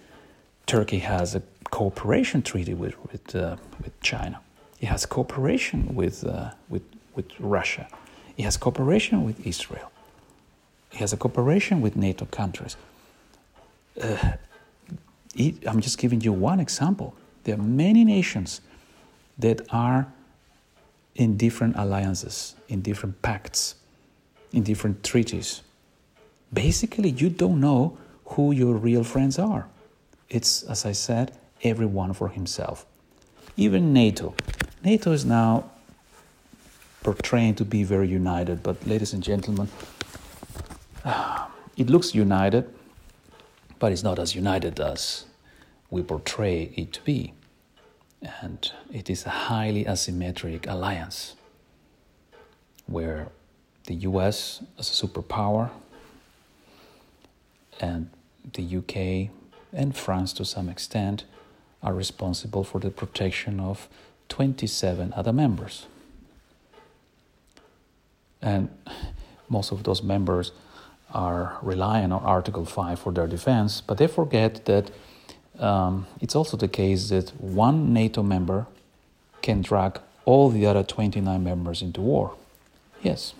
Turkey 0.67 0.99
has 0.99 1.35
a 1.35 1.43
cooperation 1.71 2.43
treaty 2.43 2.75
with 2.75 2.95
with, 3.11 3.35
uh, 3.35 3.57
with 3.83 3.99
China. 4.01 4.41
It 4.81 4.87
has 4.87 5.07
cooperation 5.07 5.95
with 5.95 6.25
uh, 6.25 6.51
with 6.69 6.83
with 7.15 7.27
Russia. 7.39 7.89
It 8.37 8.43
has 8.43 8.57
cooperation 8.57 9.25
with 9.25 9.47
Israel. 9.47 9.91
It 10.93 10.99
has 10.99 11.13
a 11.13 11.17
cooperation 11.17 11.81
with 11.81 11.97
NATO 11.97 12.27
countries. 12.27 12.77
Uh, 14.01 14.33
it, 15.35 15.67
I'm 15.67 15.81
just 15.81 15.99
giving 15.99 16.21
you 16.21 16.33
one 16.33 16.61
example. 16.61 17.15
There 17.45 17.55
are 17.55 17.63
many 17.63 18.05
nations 18.05 18.61
that 19.39 19.61
are 19.71 20.07
in 21.15 21.37
different 21.37 21.77
alliances, 21.77 22.55
in 22.69 22.83
different 22.83 23.23
pacts, 23.23 23.77
in 24.53 24.63
different 24.63 25.03
treaties. 25.03 25.63
Basically, 26.53 27.11
you 27.11 27.29
don't 27.29 27.61
know 27.61 27.99
who 28.27 28.53
your 28.53 28.75
real 28.75 29.05
friends 29.05 29.39
are. 29.39 29.67
It's, 30.29 30.63
as 30.65 30.85
I 30.85 30.93
said, 30.93 31.33
everyone 31.63 32.13
for 32.13 32.29
himself. 32.29 32.87
Even 33.57 33.93
NATO. 33.93 34.35
NATO 34.85 35.13
is 35.13 35.25
now 35.25 35.71
portraying 37.03 37.55
to 37.55 37.65
be 37.65 37.85
very 37.85 38.09
united, 38.09 38.63
but 38.63 38.87
ladies 38.87 39.13
and 39.13 39.23
gentlemen, 39.23 39.69
it 41.77 41.89
looks 41.89 42.15
united, 42.15 42.69
but 43.79 43.93
it's 43.93 44.03
not 44.03 44.19
as 44.19 44.35
united 44.35 44.81
as 44.81 45.25
we 45.91 46.03
portray 46.03 46.73
it 46.77 46.93
to 46.93 47.01
be. 47.03 47.33
And 48.41 48.71
it 48.93 49.09
is 49.09 49.25
a 49.25 49.31
highly 49.31 49.85
asymmetric 49.85 50.67
alliance 50.69 51.37
where 52.87 53.29
the 53.85 53.95
US, 54.11 54.63
as 54.79 54.91
a 54.91 55.07
superpower, 55.07 55.71
and 57.81 58.11
the 58.55 58.77
UK 58.77 59.31
and 59.73 59.97
France 59.97 60.33
to 60.35 60.45
some 60.45 60.69
extent 60.69 61.25
are 61.83 61.95
responsible 61.95 62.65
for 62.65 62.81
the 62.81 62.91
protection 62.91 63.61
of 63.61 63.89
27 64.29 65.13
other 65.15 65.33
members. 65.33 65.87
And 68.43 68.69
most 69.49 69.73
of 69.73 69.85
those 69.85 70.03
members 70.03 70.53
are 71.13 71.59
relying 71.63 72.13
on 72.13 72.23
Article 72.23 72.65
5 72.65 72.99
for 72.99 73.13
their 73.13 73.27
defense, 73.27 73.81
but 73.81 73.99
they 73.99 74.07
forget 74.07 74.65
that 74.65 74.91
um, 75.59 76.07
it's 76.21 76.35
also 76.35 76.57
the 76.57 76.69
case 76.69 77.09
that 77.09 77.31
one 77.41 77.93
NATO 77.93 78.23
member 78.23 78.67
can 79.43 79.63
drag 79.63 80.01
all 80.25 80.51
the 80.51 80.67
other 80.67 80.83
29 80.83 81.43
members 81.43 81.83
into 81.83 82.01
war. 82.01 82.35
Yes. 83.03 83.33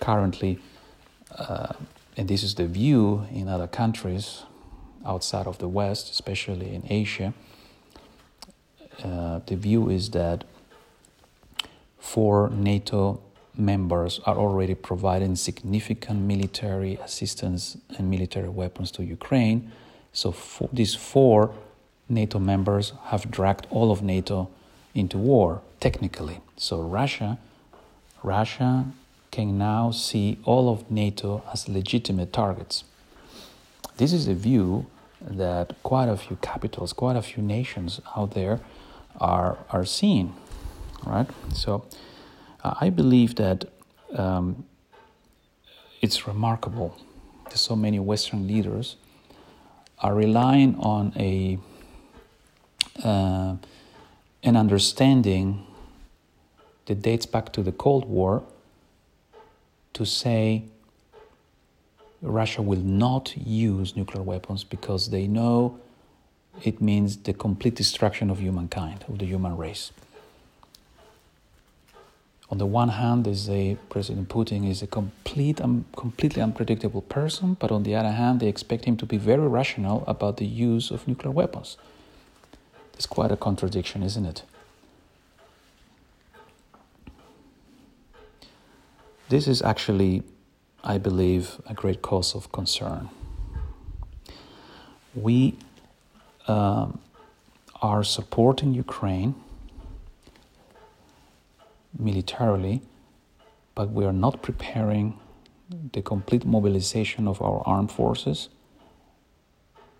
Currently, 0.00 0.58
uh, 1.36 1.74
and 2.16 2.28
this 2.28 2.42
is 2.42 2.54
the 2.54 2.66
view 2.66 3.26
in 3.32 3.48
other 3.48 3.66
countries 3.66 4.44
outside 5.04 5.46
of 5.46 5.58
the 5.58 5.68
West, 5.68 6.10
especially 6.10 6.74
in 6.74 6.82
Asia, 6.88 7.34
uh, 9.02 9.40
the 9.46 9.56
view 9.56 9.90
is 9.90 10.10
that 10.10 10.44
four 11.98 12.50
NATO 12.50 13.20
members 13.56 14.20
are 14.26 14.36
already 14.36 14.74
providing 14.74 15.36
significant 15.36 16.20
military 16.20 16.94
assistance 16.96 17.76
and 17.98 18.10
military 18.10 18.48
weapons 18.48 18.90
to 18.92 19.04
Ukraine. 19.04 19.72
So 20.12 20.32
for 20.32 20.68
these 20.72 20.94
four 20.94 21.54
NATO 22.08 22.38
members 22.38 22.92
have 23.04 23.30
dragged 23.30 23.66
all 23.70 23.90
of 23.90 24.02
NATO 24.02 24.48
into 24.94 25.18
war 25.18 25.62
technically. 25.80 26.40
So 26.56 26.80
Russia, 26.80 27.38
Russia 28.22 28.86
can 29.34 29.58
now 29.58 29.90
see 29.90 30.38
all 30.44 30.68
of 30.68 30.88
NATO 30.92 31.42
as 31.52 31.68
legitimate 31.68 32.32
targets. 32.32 32.84
This 33.96 34.12
is 34.12 34.28
a 34.28 34.34
view 34.34 34.86
that 35.20 35.74
quite 35.82 36.08
a 36.08 36.16
few 36.16 36.36
capitals, 36.36 36.92
quite 36.92 37.16
a 37.16 37.22
few 37.22 37.42
nations 37.42 38.00
out 38.16 38.30
there 38.34 38.60
are 39.20 39.58
are 39.70 39.84
seeing, 39.84 40.32
right? 41.04 41.28
So 41.52 41.84
I 42.62 42.90
believe 42.90 43.34
that 43.34 43.64
um, 44.16 44.64
it's 46.00 46.28
remarkable 46.28 46.90
that 47.50 47.58
so 47.58 47.74
many 47.74 47.98
Western 47.98 48.46
leaders 48.46 48.96
are 49.98 50.14
relying 50.14 50.76
on 50.78 51.12
a 51.16 51.58
uh, 53.02 53.56
an 54.44 54.56
understanding 54.56 55.66
that 56.86 57.02
dates 57.02 57.26
back 57.26 57.52
to 57.52 57.62
the 57.64 57.72
Cold 57.72 58.04
War 58.04 58.44
to 59.94 60.04
say 60.04 60.64
Russia 62.20 62.62
will 62.62 62.80
not 62.80 63.36
use 63.36 63.96
nuclear 63.96 64.22
weapons 64.22 64.64
because 64.64 65.10
they 65.10 65.26
know 65.26 65.78
it 66.62 66.80
means 66.80 67.16
the 67.18 67.32
complete 67.32 67.74
destruction 67.74 68.30
of 68.30 68.40
humankind, 68.40 69.04
of 69.08 69.18
the 69.18 69.26
human 69.26 69.56
race. 69.56 69.92
On 72.50 72.58
the 72.58 72.66
one 72.66 72.90
hand, 72.90 73.24
they 73.24 73.34
say 73.34 73.76
President 73.88 74.28
Putin 74.28 74.68
is 74.68 74.82
a 74.82 74.86
complete, 74.86 75.60
um, 75.60 75.86
completely 75.96 76.42
unpredictable 76.42 77.02
person, 77.02 77.54
but 77.54 77.72
on 77.72 77.82
the 77.82 77.94
other 77.94 78.12
hand, 78.12 78.40
they 78.40 78.48
expect 78.48 78.84
him 78.84 78.96
to 78.98 79.06
be 79.06 79.16
very 79.16 79.48
rational 79.48 80.04
about 80.06 80.36
the 80.36 80.46
use 80.46 80.90
of 80.90 81.08
nuclear 81.08 81.32
weapons. 81.32 81.76
It's 82.92 83.06
quite 83.06 83.32
a 83.32 83.36
contradiction, 83.36 84.02
isn't 84.02 84.24
it? 84.24 84.42
This 89.28 89.48
is 89.48 89.62
actually, 89.62 90.22
I 90.82 90.98
believe, 90.98 91.60
a 91.66 91.72
great 91.72 92.02
cause 92.02 92.34
of 92.34 92.52
concern. 92.52 93.08
We 95.14 95.56
um, 96.46 97.00
are 97.80 98.04
supporting 98.04 98.74
Ukraine 98.74 99.34
militarily, 101.98 102.82
but 103.74 103.90
we 103.90 104.04
are 104.04 104.12
not 104.12 104.42
preparing 104.42 105.18
the 105.92 106.02
complete 106.02 106.44
mobilization 106.44 107.26
of 107.26 107.40
our 107.40 107.62
armed 107.64 107.90
forces, 107.90 108.50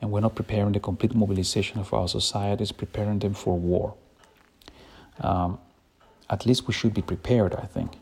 and 0.03 0.11
we're 0.11 0.21
not 0.21 0.35
preparing 0.35 0.73
the 0.73 0.81
complete 0.81 1.15
mobilization 1.15 1.81
of 1.81 1.95
our 1.95 2.09
societies, 2.09 2.73
preparing 2.73 3.21
them 3.21 3.33
for 3.33 3.59
war. 3.59 3.95
Um, 5.21 5.59
at 6.29 6.45
least 6.45 6.67
we 6.67 6.75
should 6.75 6.93
be 6.93 7.03
prepared, 7.03 7.55
I 7.55 7.65
think. 7.65 7.99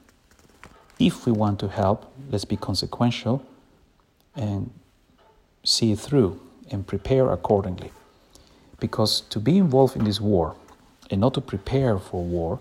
If 0.98 1.26
we 1.26 1.32
want 1.32 1.58
to 1.60 1.68
help, 1.68 2.12
let's 2.30 2.44
be 2.44 2.56
consequential 2.56 3.44
and 4.34 4.70
see 5.64 5.92
it 5.92 5.98
through 5.98 6.40
and 6.70 6.86
prepare 6.86 7.30
accordingly. 7.30 7.92
Because 8.80 9.20
to 9.30 9.38
be 9.38 9.58
involved 9.58 9.96
in 9.96 10.04
this 10.04 10.20
war 10.20 10.56
and 11.10 11.20
not 11.20 11.34
to 11.34 11.40
prepare 11.40 11.98
for 11.98 12.24
war 12.24 12.60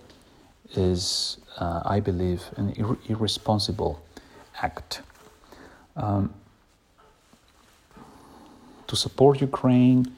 is, 0.73 1.37
uh, 1.57 1.81
I 1.85 1.99
believe, 1.99 2.43
an 2.57 2.73
ir- 2.77 2.97
irresponsible 3.07 4.01
act. 4.61 5.01
Um, 5.95 6.33
to 8.87 8.95
support 8.95 9.41
Ukraine 9.41 10.11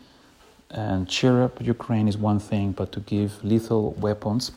and 0.71 1.07
cheer 1.07 1.43
up 1.43 1.61
Ukraine 1.61 2.07
is 2.07 2.17
one 2.17 2.39
thing, 2.39 2.71
but 2.71 2.91
to 2.93 2.99
give 2.99 3.43
lethal 3.43 3.91
weapons 3.91 4.51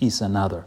is 0.00 0.20
another. 0.20 0.64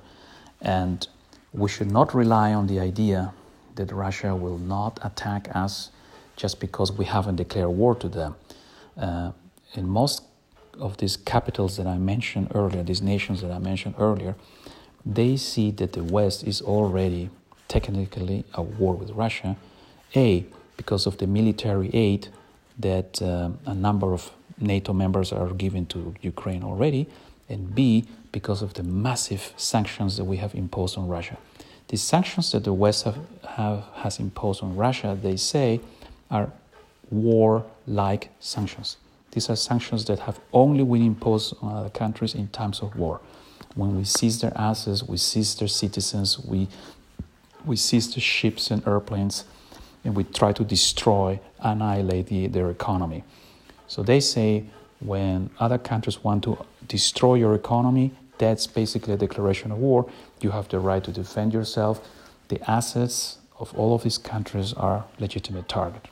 And 0.62 1.08
we 1.54 1.70
should 1.70 1.92
not 1.92 2.14
rely 2.14 2.54
on 2.54 2.68
the 2.68 2.80
idea 2.80 3.34
that 3.76 3.92
Russia 3.92 4.36
will 4.36 4.58
not 4.58 5.00
attack 5.04 5.48
us 5.56 5.92
just 6.36 6.60
because 6.60 6.92
we 6.92 7.06
haven't 7.06 7.38
declared 7.38 7.70
war 7.70 7.96
to 7.96 8.08
them. 8.08 8.36
Uh, 8.98 9.32
in 9.74 9.88
most 9.88 10.24
of 10.80 10.98
these 10.98 11.18
capitals 11.18 11.78
that 11.78 11.88
I 11.88 11.98
mentioned 11.98 12.52
earlier, 12.56 12.84
these 12.84 13.02
nations 13.02 13.42
that 13.42 13.52
I 13.52 13.60
mentioned 13.60 13.96
earlier, 14.00 14.36
they 15.06 15.38
see 15.38 15.72
that 15.72 15.94
the 15.94 16.04
West 16.04 16.44
is 16.44 16.62
already 16.62 17.30
technically 17.68 18.46
at 18.58 18.66
war 18.66 18.94
with 18.96 19.12
Russia. 19.12 19.56
A, 20.16 20.46
because 20.78 21.06
of 21.06 21.18
the 21.18 21.28
military 21.28 21.90
aid 21.94 22.30
that 22.78 23.22
uh, 23.22 23.50
a 23.66 23.74
number 23.74 24.14
of 24.14 24.32
NATO 24.60 24.94
members 24.94 25.32
are 25.32 25.50
giving 25.54 25.86
to 25.88 26.16
Ukraine 26.22 26.64
already, 26.64 27.08
and 27.48 27.74
B, 27.74 28.06
because 28.32 28.62
of 28.62 28.74
the 28.74 28.84
massive 28.84 29.54
sanctions 29.58 30.18
that 30.18 30.24
we 30.24 30.38
have 30.38 30.54
imposed 30.56 30.98
on 30.98 31.08
Russia. 31.08 31.38
The 31.88 31.98
sanctions 31.98 32.52
that 32.52 32.63
the 32.63 32.74
West 32.74 33.06
have, 33.06 33.18
have 33.48 33.84
has 33.96 34.20
imposed 34.20 34.62
on 34.62 34.76
Russia, 34.76 35.18
they 35.20 35.38
say, 35.38 35.82
are 36.30 36.52
war-like 37.10 38.30
sanctions. 38.39 38.98
These 39.32 39.50
are 39.50 39.56
sanctions 39.56 40.06
that 40.06 40.20
have 40.20 40.39
only 40.54 40.84
been 40.84 41.06
imposed 41.06 41.56
on 41.62 41.76
other 41.76 41.89
countries 41.89 42.36
in 42.36 42.48
times 42.50 42.82
of 42.82 42.96
war. 42.96 43.22
When 43.76 43.96
we 43.98 44.04
seize 44.04 44.42
their 44.42 44.54
assets, 44.56 45.04
we 45.04 45.18
seize 45.18 45.56
their 45.56 45.68
citizens, 45.68 46.39
we, 46.39 46.68
we 47.65 47.76
seize 47.76 48.13
the 48.13 48.20
ships 48.20 48.72
and 48.72 48.86
airplanes, 48.88 49.46
and 50.04 50.15
we 50.15 50.24
try 50.24 50.54
to 50.54 50.63
destroy, 50.63 51.39
annihilate 51.60 52.28
the, 52.28 52.48
their 52.48 52.70
economy. 52.70 53.24
So 53.88 54.04
they 54.04 54.20
say 54.20 54.65
when 55.00 55.50
other 55.60 55.78
countries 55.78 56.24
want 56.24 56.44
to 56.44 56.58
destroy 56.89 57.36
your 57.36 57.56
economy, 57.56 58.12
that's 58.38 58.67
basically 58.67 59.13
a 59.13 59.17
declaration 59.17 59.71
of 59.71 59.78
war. 59.78 60.10
You 60.41 60.52
have 60.52 60.67
the 60.67 60.80
right 60.80 61.04
to 61.04 61.12
defend 61.12 61.54
yourself. 61.54 62.06
The 62.49 62.60
assets 62.69 63.38
of 63.60 63.73
all 63.78 63.93
of 63.95 64.04
these 64.04 64.17
countries 64.17 64.73
are 64.73 65.06
legitimate 65.19 65.69
target. 65.69 66.08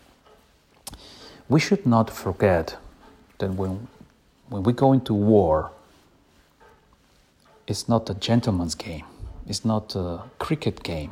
We 1.50 1.60
should 1.60 1.86
not 1.86 2.10
forget 2.10 2.78
that 3.40 3.54
when, 3.54 3.88
when 4.50 4.64
we 4.64 4.74
go 4.74 4.94
into 4.94 5.14
war, 5.14 5.72
it's 7.66 7.90
not 7.90 8.10
a 8.10 8.14
gentleman's 8.14 8.76
game. 8.76 9.06
It's 9.48 9.66
not 9.66 9.96
a 9.96 10.24
cricket 10.40 10.84
game 10.84 11.12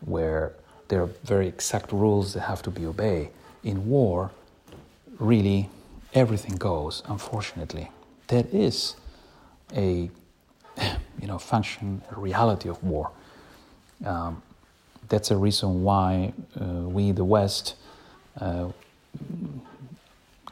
where 0.00 0.52
there 0.88 1.02
are 1.02 1.10
very 1.24 1.46
exact 1.46 1.92
rules 1.92 2.34
that 2.34 2.40
have 2.40 2.62
to 2.62 2.70
be 2.70 2.84
obeyed. 2.84 3.30
In 3.62 3.88
war, 3.88 4.32
really, 5.18 5.70
everything 6.14 6.56
goes, 6.56 7.02
unfortunately. 7.08 7.90
There 8.30 8.46
is 8.52 8.94
a 9.74 10.08
you 11.20 11.26
know, 11.26 11.36
function, 11.36 12.02
a 12.12 12.20
reality 12.20 12.68
of 12.68 12.80
war. 12.84 13.10
Um, 14.04 14.42
that's 15.08 15.32
a 15.32 15.36
reason 15.36 15.82
why 15.82 16.32
uh, 16.60 16.64
we, 16.64 17.10
the 17.10 17.24
West, 17.24 17.74
uh, 18.40 18.68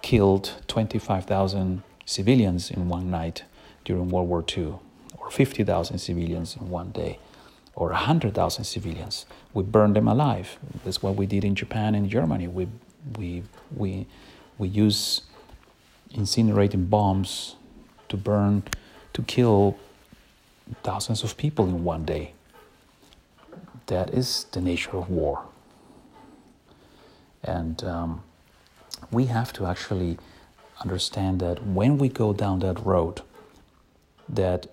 killed 0.03 0.55
25,000 0.67 1.85
civilians 2.05 2.69
in 2.69 2.89
one 2.89 3.13
night 3.13 3.45
during 3.85 4.09
World 4.09 4.29
War 4.29 4.45
II, 4.57 4.75
or 5.17 5.31
50,000 5.31 5.99
civilians 5.99 6.57
in 6.57 6.71
one 6.71 6.91
day, 6.91 7.21
or 7.77 7.91
100,000 7.91 8.65
civilians. 8.65 9.25
We 9.55 9.63
burned 9.63 9.95
them 9.95 10.09
alive. 10.09 10.59
That's 10.85 11.01
what 11.01 11.15
we 11.15 11.27
did 11.27 11.45
in 11.45 11.55
Japan 11.55 11.95
and 11.95 12.11
Germany. 12.11 12.49
We, 12.49 12.67
we, 13.17 13.45
we, 13.77 14.09
we 14.59 14.67
use 14.67 15.23
incinerating 16.13 16.91
bombs 16.91 17.55
to 18.09 18.17
burn, 18.17 18.63
to 19.13 19.23
kill 19.23 19.79
thousands 20.83 21.23
of 21.23 21.37
people 21.37 21.67
in 21.67 21.85
one 21.85 22.05
day. 22.05 22.33
That 23.87 24.11
is 24.11 24.45
the 24.53 24.61
nature 24.61 24.97
of 24.97 25.09
war. 25.09 25.45
And 27.43 27.83
um, 27.85 28.23
we 29.11 29.27
have 29.27 29.53
to 29.55 29.67
actually 29.67 30.19
understand 30.81 31.41
that 31.41 31.67
when 31.67 31.99
we 31.99 32.09
go 32.09 32.33
down 32.33 32.61
that 32.61 32.85
road, 32.85 33.23
that 34.29 34.67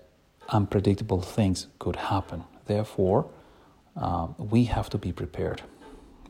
unpredictable 0.50 1.22
things 1.22 1.66
could 1.78 1.96
happen. 1.96 2.44
Therefore, 2.66 3.28
uh, 3.96 4.28
we 4.38 4.64
have 4.64 4.90
to 4.90 4.98
be 4.98 5.12
prepared. 5.12 5.62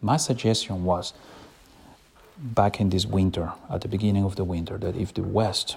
My 0.01 0.17
suggestion 0.17 0.85
was 0.85 1.13
back 2.39 2.81
in 2.81 2.91
this 2.91 3.07
winter, 3.07 3.53
at 3.71 3.81
the 3.81 3.89
beginning 3.89 4.25
of 4.25 4.37
the 4.37 4.45
winter, 4.45 4.79
that 4.79 4.97
if 4.97 5.13
the 5.15 5.23
West, 5.23 5.77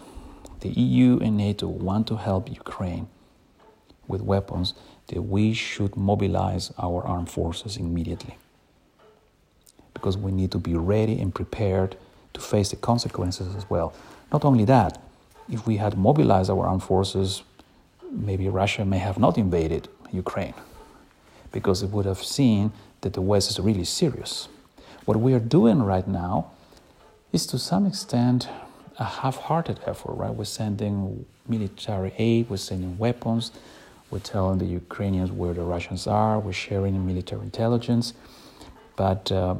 the 0.61 0.69
EU 0.69 1.19
and 1.19 1.37
NATO 1.37 1.67
want 1.67 2.07
to 2.07 2.17
help 2.17 2.49
Ukraine 2.49 3.07
with 4.07 4.21
weapons, 4.21 4.73
that 5.07 5.21
we 5.21 5.53
should 5.53 5.95
mobilize 5.95 6.71
our 6.77 7.03
armed 7.03 7.29
forces 7.29 7.77
immediately. 7.77 8.37
Because 9.93 10.17
we 10.17 10.31
need 10.31 10.51
to 10.51 10.57
be 10.59 10.75
ready 10.75 11.19
and 11.19 11.33
prepared 11.33 11.95
to 12.33 12.41
face 12.41 12.69
the 12.69 12.75
consequences 12.75 13.55
as 13.55 13.69
well. 13.69 13.93
Not 14.31 14.45
only 14.45 14.65
that, 14.65 15.01
if 15.49 15.65
we 15.65 15.77
had 15.77 15.97
mobilized 15.97 16.49
our 16.49 16.67
armed 16.67 16.83
forces, 16.83 17.43
maybe 18.11 18.49
Russia 18.49 18.85
may 18.85 18.99
have 18.99 19.19
not 19.19 19.37
invaded 19.37 19.87
Ukraine 20.11 20.53
because 21.51 21.81
it 21.81 21.89
would 21.89 22.05
have 22.05 22.23
seen 22.23 22.71
that 23.01 23.13
the 23.13 23.21
West 23.21 23.49
is 23.49 23.59
really 23.59 23.83
serious. 23.83 24.47
What 25.05 25.17
we 25.17 25.33
are 25.33 25.39
doing 25.39 25.81
right 25.81 26.07
now 26.07 26.51
is 27.31 27.47
to 27.47 27.57
some 27.57 27.85
extent 27.85 28.47
a 28.99 29.05
half 29.05 29.37
hearted 29.37 29.79
effort, 29.85 30.13
right? 30.13 30.33
We're 30.33 30.43
sending 30.43 31.25
military 31.47 32.13
aid, 32.17 32.49
we're 32.49 32.57
sending 32.57 32.97
weapons, 32.97 33.51
we're 34.11 34.19
telling 34.19 34.59
the 34.59 34.65
Ukrainians 34.65 35.31
where 35.31 35.53
the 35.53 35.61
Russians 35.61 36.05
are, 36.05 36.39
we're 36.39 36.51
sharing 36.51 37.05
military 37.07 37.41
intelligence. 37.41 38.13
But 38.97 39.31
uh, 39.31 39.55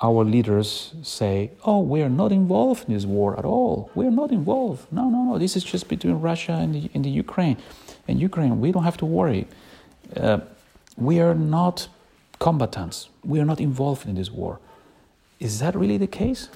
our 0.00 0.24
leaders 0.24 0.94
say, 1.02 1.50
oh, 1.64 1.80
we 1.80 2.02
are 2.02 2.08
not 2.08 2.30
involved 2.30 2.88
in 2.88 2.94
this 2.94 3.04
war 3.04 3.36
at 3.38 3.44
all. 3.44 3.90
We 3.94 4.06
are 4.06 4.10
not 4.12 4.30
involved. 4.30 4.90
No, 4.92 5.10
no, 5.10 5.24
no. 5.24 5.38
This 5.38 5.56
is 5.56 5.64
just 5.64 5.88
between 5.88 6.20
Russia 6.20 6.52
and 6.52 6.74
the, 6.74 6.90
and 6.94 7.04
the 7.04 7.10
Ukraine. 7.10 7.56
And 8.06 8.20
Ukraine, 8.20 8.60
we 8.60 8.70
don't 8.72 8.84
have 8.84 8.96
to 8.98 9.06
worry. 9.06 9.46
Uh, 10.16 10.40
we 10.96 11.20
are 11.20 11.34
not 11.34 11.88
combatants. 12.38 13.08
We 13.24 13.40
are 13.40 13.44
not 13.44 13.60
involved 13.60 14.06
in 14.06 14.14
this 14.14 14.30
war. 14.30 14.58
Is 15.40 15.58
that 15.58 15.74
really 15.74 15.98
the 15.98 16.06
case? 16.06 16.48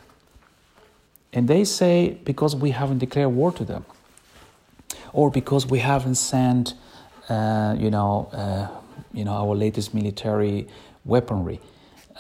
And 1.35 1.49
they 1.49 1.65
say 1.65 2.17
because 2.25 2.57
we 2.57 2.71
haven't 2.71 2.99
declared 2.99 3.33
war 3.33 3.53
to 3.53 3.65
them, 3.65 3.85
or 5.13 5.31
because 5.31 5.67
we 5.67 5.81
haven't 5.81 6.15
sent, 6.15 6.75
uh, 7.29 7.77
you 7.79 7.91
know, 7.91 8.29
uh, 8.33 8.69
you 9.13 9.25
know, 9.25 9.33
our 9.33 9.55
latest 9.55 9.93
military 9.93 10.67
weaponry. 11.05 11.61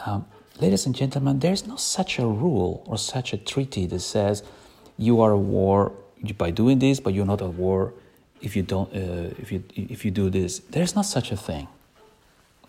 Um, 0.04 0.26
Ladies 0.60 0.86
and 0.86 0.94
gentlemen, 0.94 1.40
there's 1.40 1.66
no 1.66 1.74
such 1.74 2.20
a 2.20 2.26
rule 2.26 2.84
or 2.86 2.96
such 2.96 3.32
a 3.32 3.36
treaty 3.36 3.86
that 3.86 3.98
says 3.98 4.44
you 4.96 5.20
are 5.20 5.34
at 5.34 5.40
war 5.40 5.92
by 6.38 6.52
doing 6.52 6.78
this, 6.78 7.00
but 7.00 7.12
you're 7.12 7.26
not 7.26 7.42
at 7.42 7.54
war 7.54 7.92
if 8.40 8.54
you 8.54 8.62
don't 8.62 8.88
uh, 8.94 9.34
if 9.36 9.50
you 9.50 9.64
if 9.74 10.04
you 10.04 10.12
do 10.12 10.30
this. 10.30 10.60
There's 10.70 10.94
not 10.94 11.06
such 11.06 11.32
a 11.32 11.36
thing. 11.36 11.66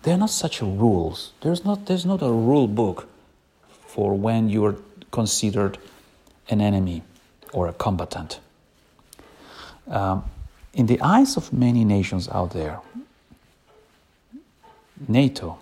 There 0.02 0.16
are 0.16 0.18
not 0.18 0.32
such 0.32 0.64
rules. 0.64 1.34
There's 1.42 1.64
not 1.64 1.86
there's 1.86 2.08
not 2.08 2.24
a 2.24 2.32
rule 2.32 2.68
book 2.68 3.08
for 3.70 4.16
when 4.16 4.50
you 4.50 4.66
are 4.66 4.76
considered 5.12 5.78
an 6.50 6.62
enemy 6.62 7.04
or 7.54 7.68
a 7.68 7.74
combatant. 7.74 8.40
Um, 9.88 10.24
in 10.74 10.88
the 10.88 11.00
eyes 11.02 11.38
of 11.38 11.54
many 11.54 11.86
nations 11.86 12.28
out 12.30 12.52
there, 12.52 12.80
NATO 15.08 15.58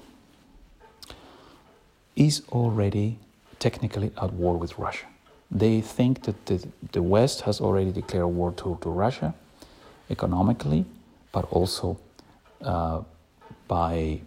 is 2.15 2.43
already 2.49 3.17
technically 3.59 4.11
at 4.21 4.33
war 4.33 4.57
with 4.57 4.77
Russia. 4.77 5.05
They 5.49 5.81
think 5.81 6.23
that 6.23 6.45
the, 6.45 6.67
the 6.91 7.01
West 7.01 7.41
has 7.41 7.61
already 7.61 7.91
declared 7.91 8.27
war 8.27 8.51
to, 8.53 8.77
to 8.81 8.89
Russia 8.89 9.33
economically, 10.09 10.85
but 11.31 11.45
also 11.51 11.99
uh, 12.63 13.01
by, 13.67 14.21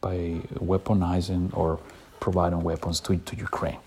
by 0.00 0.40
weaponizing 0.54 1.56
or 1.56 1.78
providing 2.20 2.62
weapons 2.62 3.00
to, 3.00 3.16
to 3.16 3.36
Ukraine. 3.36 3.78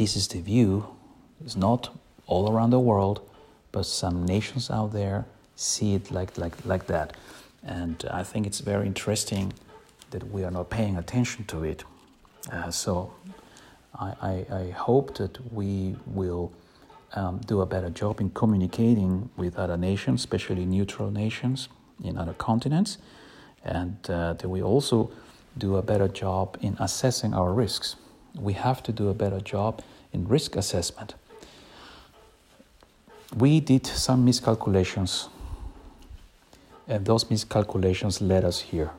This 0.00 0.16
is 0.16 0.28
the 0.28 0.40
view, 0.40 0.86
it's 1.44 1.56
not 1.56 1.94
all 2.26 2.50
around 2.50 2.70
the 2.70 2.80
world, 2.80 3.20
but 3.70 3.84
some 3.84 4.24
nations 4.24 4.70
out 4.70 4.94
there 4.94 5.26
see 5.56 5.92
it 5.94 6.10
like, 6.10 6.38
like, 6.38 6.54
like 6.64 6.86
that. 6.86 7.14
And 7.62 8.02
I 8.10 8.22
think 8.22 8.46
it's 8.46 8.60
very 8.60 8.86
interesting 8.86 9.52
that 10.10 10.22
we 10.32 10.42
are 10.42 10.50
not 10.50 10.70
paying 10.70 10.96
attention 10.96 11.44
to 11.48 11.64
it 11.64 11.84
uh, 12.50 12.70
so 12.70 13.12
I, 13.94 14.14
I, 14.22 14.46
I, 14.62 14.70
hope 14.70 15.18
that 15.18 15.52
we 15.52 15.96
will 16.06 16.50
um, 17.12 17.38
do 17.46 17.60
a 17.60 17.66
better 17.66 17.90
job 17.90 18.22
in 18.22 18.30
communicating 18.30 19.28
with 19.36 19.58
other 19.58 19.76
nations, 19.76 20.22
especially 20.22 20.64
neutral 20.64 21.10
nations 21.10 21.68
in 22.02 22.16
other 22.16 22.32
continents, 22.32 22.96
and 23.66 23.98
uh, 24.08 24.32
that 24.32 24.48
we 24.48 24.62
also 24.62 25.10
do 25.58 25.76
a 25.76 25.82
better 25.82 26.08
job 26.08 26.56
in 26.62 26.74
assessing 26.80 27.34
our 27.34 27.52
risks. 27.52 27.96
We 28.34 28.54
have 28.54 28.82
to 28.84 28.92
do 28.92 29.10
a 29.10 29.14
better 29.14 29.40
job 29.40 29.82
in 30.12 30.28
risk 30.28 30.56
assessment. 30.56 31.14
We 33.36 33.60
did 33.60 33.86
some 33.86 34.24
miscalculations, 34.24 35.28
and 36.88 37.06
those 37.06 37.30
miscalculations 37.30 38.20
led 38.20 38.44
us 38.44 38.60
here. 38.60 38.90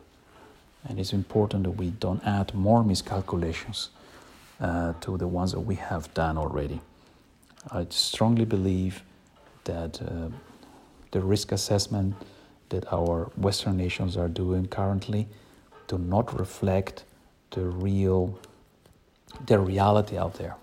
And 0.87 0.99
it's 0.99 1.13
important 1.13 1.63
that 1.63 1.71
we 1.71 1.89
don't 1.91 2.23
add 2.25 2.53
more 2.53 2.83
miscalculations 2.83 3.89
uh, 4.59 4.93
to 5.01 5.17
the 5.17 5.27
ones 5.27 5.51
that 5.51 5.59
we 5.59 5.75
have 5.75 6.13
done 6.13 6.37
already. 6.37 6.81
I 7.69 7.85
strongly 7.89 8.45
believe 8.45 9.03
that 9.65 10.01
uh, 10.01 10.29
the 11.11 11.21
risk 11.21 11.51
assessment 11.51 12.15
that 12.69 12.91
our 12.91 13.29
Western 13.35 13.77
nations 13.77 14.17
are 14.17 14.29
doing 14.29 14.65
currently 14.67 15.27
do 15.87 15.97
not 15.97 16.39
reflect 16.39 17.03
the 17.51 17.61
real, 17.61 18.39
the 19.45 19.59
reality 19.59 20.17
out 20.17 20.35
there. 20.35 20.55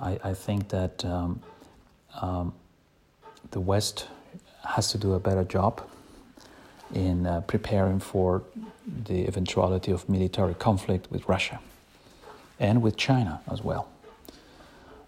I, 0.00 0.18
I 0.24 0.34
think 0.34 0.68
that 0.70 1.04
um, 1.04 1.40
um, 2.20 2.54
the 3.50 3.60
West 3.60 4.06
has 4.64 4.90
to 4.92 4.98
do 4.98 5.14
a 5.14 5.20
better 5.20 5.44
job 5.44 5.82
in 6.94 7.26
uh, 7.26 7.40
preparing 7.42 7.98
for 7.98 8.42
the 8.86 9.26
eventuality 9.26 9.92
of 9.92 10.08
military 10.08 10.54
conflict 10.54 11.10
with 11.10 11.28
Russia 11.28 11.60
and 12.60 12.82
with 12.82 12.96
China 12.96 13.40
as 13.50 13.62
well. 13.62 13.88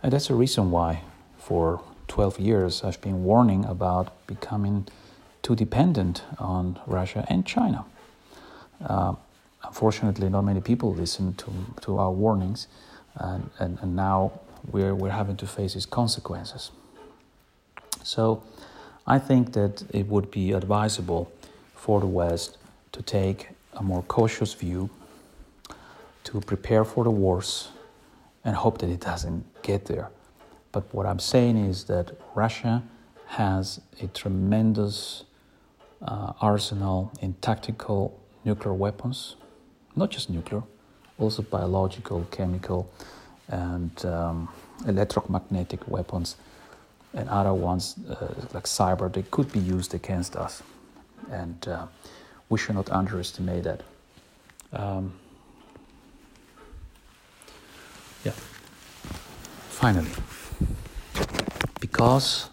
And 0.03 0.13
that's 0.13 0.29
the 0.29 0.35
reason 0.35 0.71
why, 0.71 1.03
for 1.39 1.81
12 2.09 2.39
years, 2.39 2.85
I've 2.85 3.01
been 3.01 3.25
warning 3.25 3.65
about 3.65 4.27
becoming 4.27 4.87
too 5.43 5.55
dependent 5.55 6.23
on 6.39 6.79
Russia 6.87 7.25
and 7.29 7.47
China. 7.47 7.85
Uh, 8.85 9.15
unfortunately, 9.63 10.29
not 10.29 10.43
many 10.43 10.61
people 10.61 10.93
listen 10.95 11.35
to, 11.35 11.51
to 11.83 11.99
our 11.99 12.11
warnings, 12.11 12.67
and, 13.17 13.51
and, 13.59 13.79
and 13.81 13.95
now 13.97 14.33
we're, 14.71 14.95
we're 14.95 15.11
having 15.11 15.37
to 15.37 15.47
face 15.47 15.77
its 15.77 15.87
consequences. 15.87 16.71
So, 18.03 18.43
I 19.07 19.19
think 19.19 19.53
that 19.53 19.85
it 19.93 20.07
would 20.09 20.31
be 20.31 20.53
advisable 20.53 21.31
for 21.75 22.01
the 22.01 22.07
West 22.07 22.57
to 22.93 23.03
take 23.03 23.49
a 23.75 23.83
more 23.83 24.03
cautious 24.03 24.55
view, 24.55 24.89
to 26.25 26.41
prepare 26.41 26.85
for 26.85 27.05
the 27.05 27.11
worst, 27.11 27.69
and 28.45 28.57
hope 28.57 28.79
that 28.79 28.89
it 28.89 29.01
doesn't 29.01 29.45
get 29.63 29.87
there. 29.87 30.11
But 30.73 30.93
what 30.95 31.07
I'm 31.07 31.19
saying 31.19 31.57
is 31.57 31.85
that 31.85 32.13
Russia 32.35 32.83
has 33.27 33.81
a 34.01 34.07
tremendous 34.09 35.25
uh, 36.03 36.33
arsenal 36.41 37.13
in 37.21 37.35
tactical 37.41 38.19
nuclear 38.45 38.75
weapons, 38.75 39.37
not 39.97 40.11
just 40.11 40.31
nuclear, 40.31 40.63
also 41.19 41.43
biological, 41.43 42.27
chemical, 42.31 42.91
and 43.49 44.05
um, 44.05 44.49
electromagnetic 44.87 45.87
weapons, 45.89 46.37
and 47.13 47.29
other 47.29 47.55
ones 47.55 47.97
uh, 48.09 48.27
like 48.53 48.65
cyber, 48.65 49.13
they 49.13 49.23
could 49.31 49.53
be 49.53 49.61
used 49.61 49.95
against 49.95 50.37
us. 50.37 50.63
and 51.31 51.69
uh, 51.69 51.87
we 52.49 52.59
should 52.59 52.75
not 52.75 52.91
underestimate 52.91 53.65
that. 53.65 53.83
Um, 54.73 55.13
yeah. 58.25 58.33
Finally, 59.69 60.11
because 61.81 62.51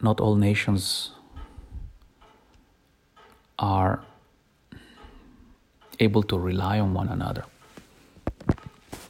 not 0.00 0.20
all 0.20 0.36
nations 0.36 1.10
are 3.58 4.00
able 6.00 6.22
to 6.22 6.38
rely 6.38 6.80
on 6.80 6.92
one 6.92 7.08
another 7.08 7.44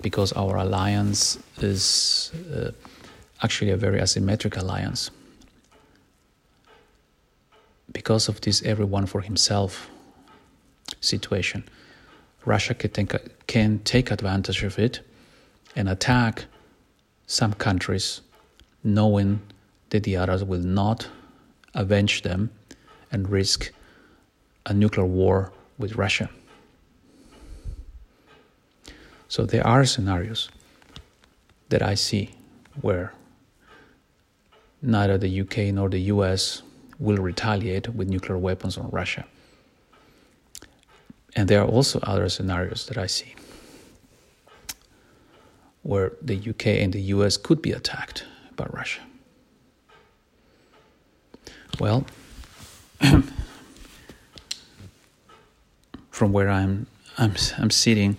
because 0.04 0.34
our 0.34 0.56
alliance 0.58 1.38
is 1.62 2.30
uh, 2.54 2.70
actually 3.42 3.70
a 3.70 3.76
very 3.76 3.98
asymmetric 3.98 4.54
alliance. 4.54 5.10
Because 7.90 8.28
of 8.28 8.42
this 8.42 8.62
everyone 8.64 9.06
for 9.06 9.22
himself 9.22 9.88
situation, 11.00 11.64
Russia 12.44 12.74
can 12.74 12.90
take, 12.90 13.46
can 13.46 13.78
take 13.78 14.10
advantage 14.10 14.62
of 14.62 14.78
it 14.78 15.00
and 15.74 15.88
attack 15.88 16.44
some 17.26 17.54
countries 17.54 18.20
knowing 18.82 19.40
that 19.88 20.02
the 20.02 20.18
others 20.18 20.44
will 20.44 20.66
not 20.82 21.08
avenge 21.72 22.20
them 22.20 22.50
and 23.10 23.30
risk 23.30 23.72
a 24.66 24.74
nuclear 24.74 25.06
war 25.06 25.50
with 25.78 25.96
Russia. 25.96 26.28
So 29.28 29.46
there 29.46 29.66
are 29.66 29.84
scenarios 29.84 30.50
that 31.68 31.82
I 31.82 31.94
see 31.94 32.34
where 32.80 33.12
neither 34.82 35.18
the 35.18 35.40
UK 35.40 35.74
nor 35.74 35.88
the 35.88 36.00
US 36.12 36.62
will 36.98 37.16
retaliate 37.16 37.88
with 37.88 38.08
nuclear 38.08 38.38
weapons 38.38 38.76
on 38.76 38.90
Russia. 38.90 39.24
And 41.36 41.48
there 41.48 41.60
are 41.62 41.66
also 41.66 41.98
other 42.02 42.28
scenarios 42.28 42.86
that 42.86 42.98
I 42.98 43.06
see 43.06 43.34
where 45.82 46.12
the 46.22 46.36
UK 46.36 46.66
and 46.66 46.92
the 46.92 47.00
US 47.14 47.36
could 47.36 47.60
be 47.60 47.72
attacked 47.72 48.24
by 48.56 48.66
Russia. 48.70 49.00
Well, 51.80 52.06
from 56.10 56.32
where 56.32 56.48
I'm, 56.48 56.86
I'm, 57.18 57.34
I'm 57.58 57.70
sitting, 57.70 58.16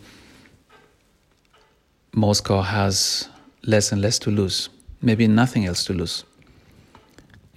Moscow 2.15 2.61
has 2.61 3.27
less 3.63 3.91
and 3.91 4.01
less 4.01 4.17
to 4.19 4.31
lose, 4.31 4.69
maybe 5.01 5.27
nothing 5.27 5.65
else 5.65 5.83
to 5.83 5.93
lose. 5.93 6.23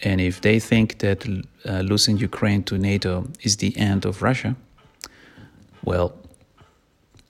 And 0.02 0.20
if 0.20 0.40
they 0.40 0.58
think 0.58 0.98
that 0.98 1.26
uh, 1.64 1.80
losing 1.80 2.18
Ukraine 2.18 2.64
to 2.64 2.76
NATO 2.76 3.28
is 3.42 3.58
the 3.58 3.76
end 3.76 4.04
of 4.04 4.20
Russia, 4.20 4.56
well, 5.84 6.12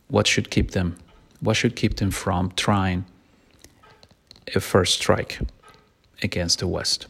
what 0.09 0.27
should 0.27 0.51
keep 0.51 0.71
them? 0.71 0.97
What 1.41 1.57
should 1.57 1.77
keep 1.77 1.97
them 1.97 2.11
from 2.11 2.51
trying 2.57 3.05
a 4.55 4.61
first 4.61 4.95
strike 4.95 5.39
against 6.23 6.61
the 6.61 6.67
West? 6.67 7.09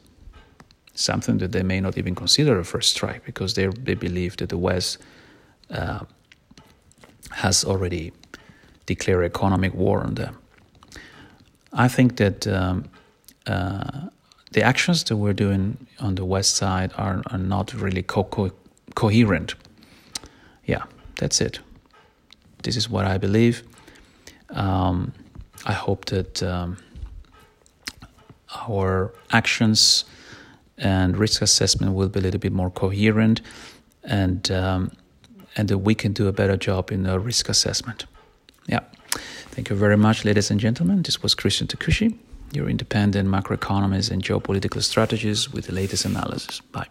Something 0.95 1.39
that 1.39 1.53
they 1.53 1.62
may 1.62 1.81
not 1.81 1.97
even 1.97 2.16
consider 2.16 2.59
a 2.59 2.64
first 2.64 2.91
strike 2.91 3.25
because 3.25 3.55
they 3.55 3.69
they 3.69 3.95
believe 3.95 4.37
that 4.39 4.49
the 4.49 4.59
West 4.59 4.99
uh, 5.71 6.01
has 7.31 7.64
already 7.64 8.12
declared 8.89 9.24
economic 9.24 9.74
war 9.74 10.03
on 10.07 10.14
them. 10.14 10.34
I 11.72 11.89
think 11.89 12.16
that 12.16 12.47
um, 12.47 12.84
uh, 13.47 14.09
the 14.53 14.62
actions 14.62 15.05
that 15.05 15.16
we're 15.16 15.39
doing 15.47 15.76
on 16.01 16.14
the 16.14 16.24
west 16.24 16.57
side 16.57 16.91
are, 16.97 17.22
are 17.30 17.39
not 17.39 17.74
really 17.74 18.03
co- 18.03 18.24
co- 18.24 18.57
coherent. 18.95 19.55
Yeah, 20.64 20.84
that's 21.16 21.41
it. 21.41 21.61
This 22.62 22.76
is 22.76 22.89
what 22.89 23.05
I 23.05 23.18
believe. 23.18 23.62
Um, 24.51 25.12
I 25.66 25.72
hope 25.72 26.07
that 26.07 26.43
um, 26.43 26.78
our 28.68 29.12
actions 29.30 30.05
and 30.78 31.16
risk 31.16 31.43
assessment 31.43 31.93
will 31.93 32.09
be 32.09 32.20
a 32.20 32.22
little 32.22 32.41
bit 32.41 32.53
more 32.53 32.70
coherent 32.70 33.43
and 34.05 34.51
um, 34.51 34.91
and 35.57 35.68
that 35.68 35.78
we 35.78 35.95
can 35.95 36.12
do 36.12 36.28
a 36.28 36.32
better 36.32 36.57
job 36.57 36.91
in 36.93 37.03
the 37.03 37.18
risk 37.18 37.49
assessment. 37.49 38.07
Yeah. 38.69 38.81
Thank 39.51 39.71
you 39.71 39.77
very 39.77 39.97
much, 39.97 40.25
ladies 40.25 40.51
and 40.51 40.61
gentlemen. 40.61 41.03
This 41.03 41.23
was 41.23 41.35
Christian 41.35 41.66
Takushi, 41.66 42.16
your 42.53 42.69
independent 42.69 43.29
macroeconomist 43.29 44.11
and 44.11 44.23
geopolitical 44.23 44.83
strategist 44.83 45.53
with 45.53 45.66
the 45.66 45.73
latest 45.73 46.05
analysis. 46.05 46.61
Bye. 46.61 46.87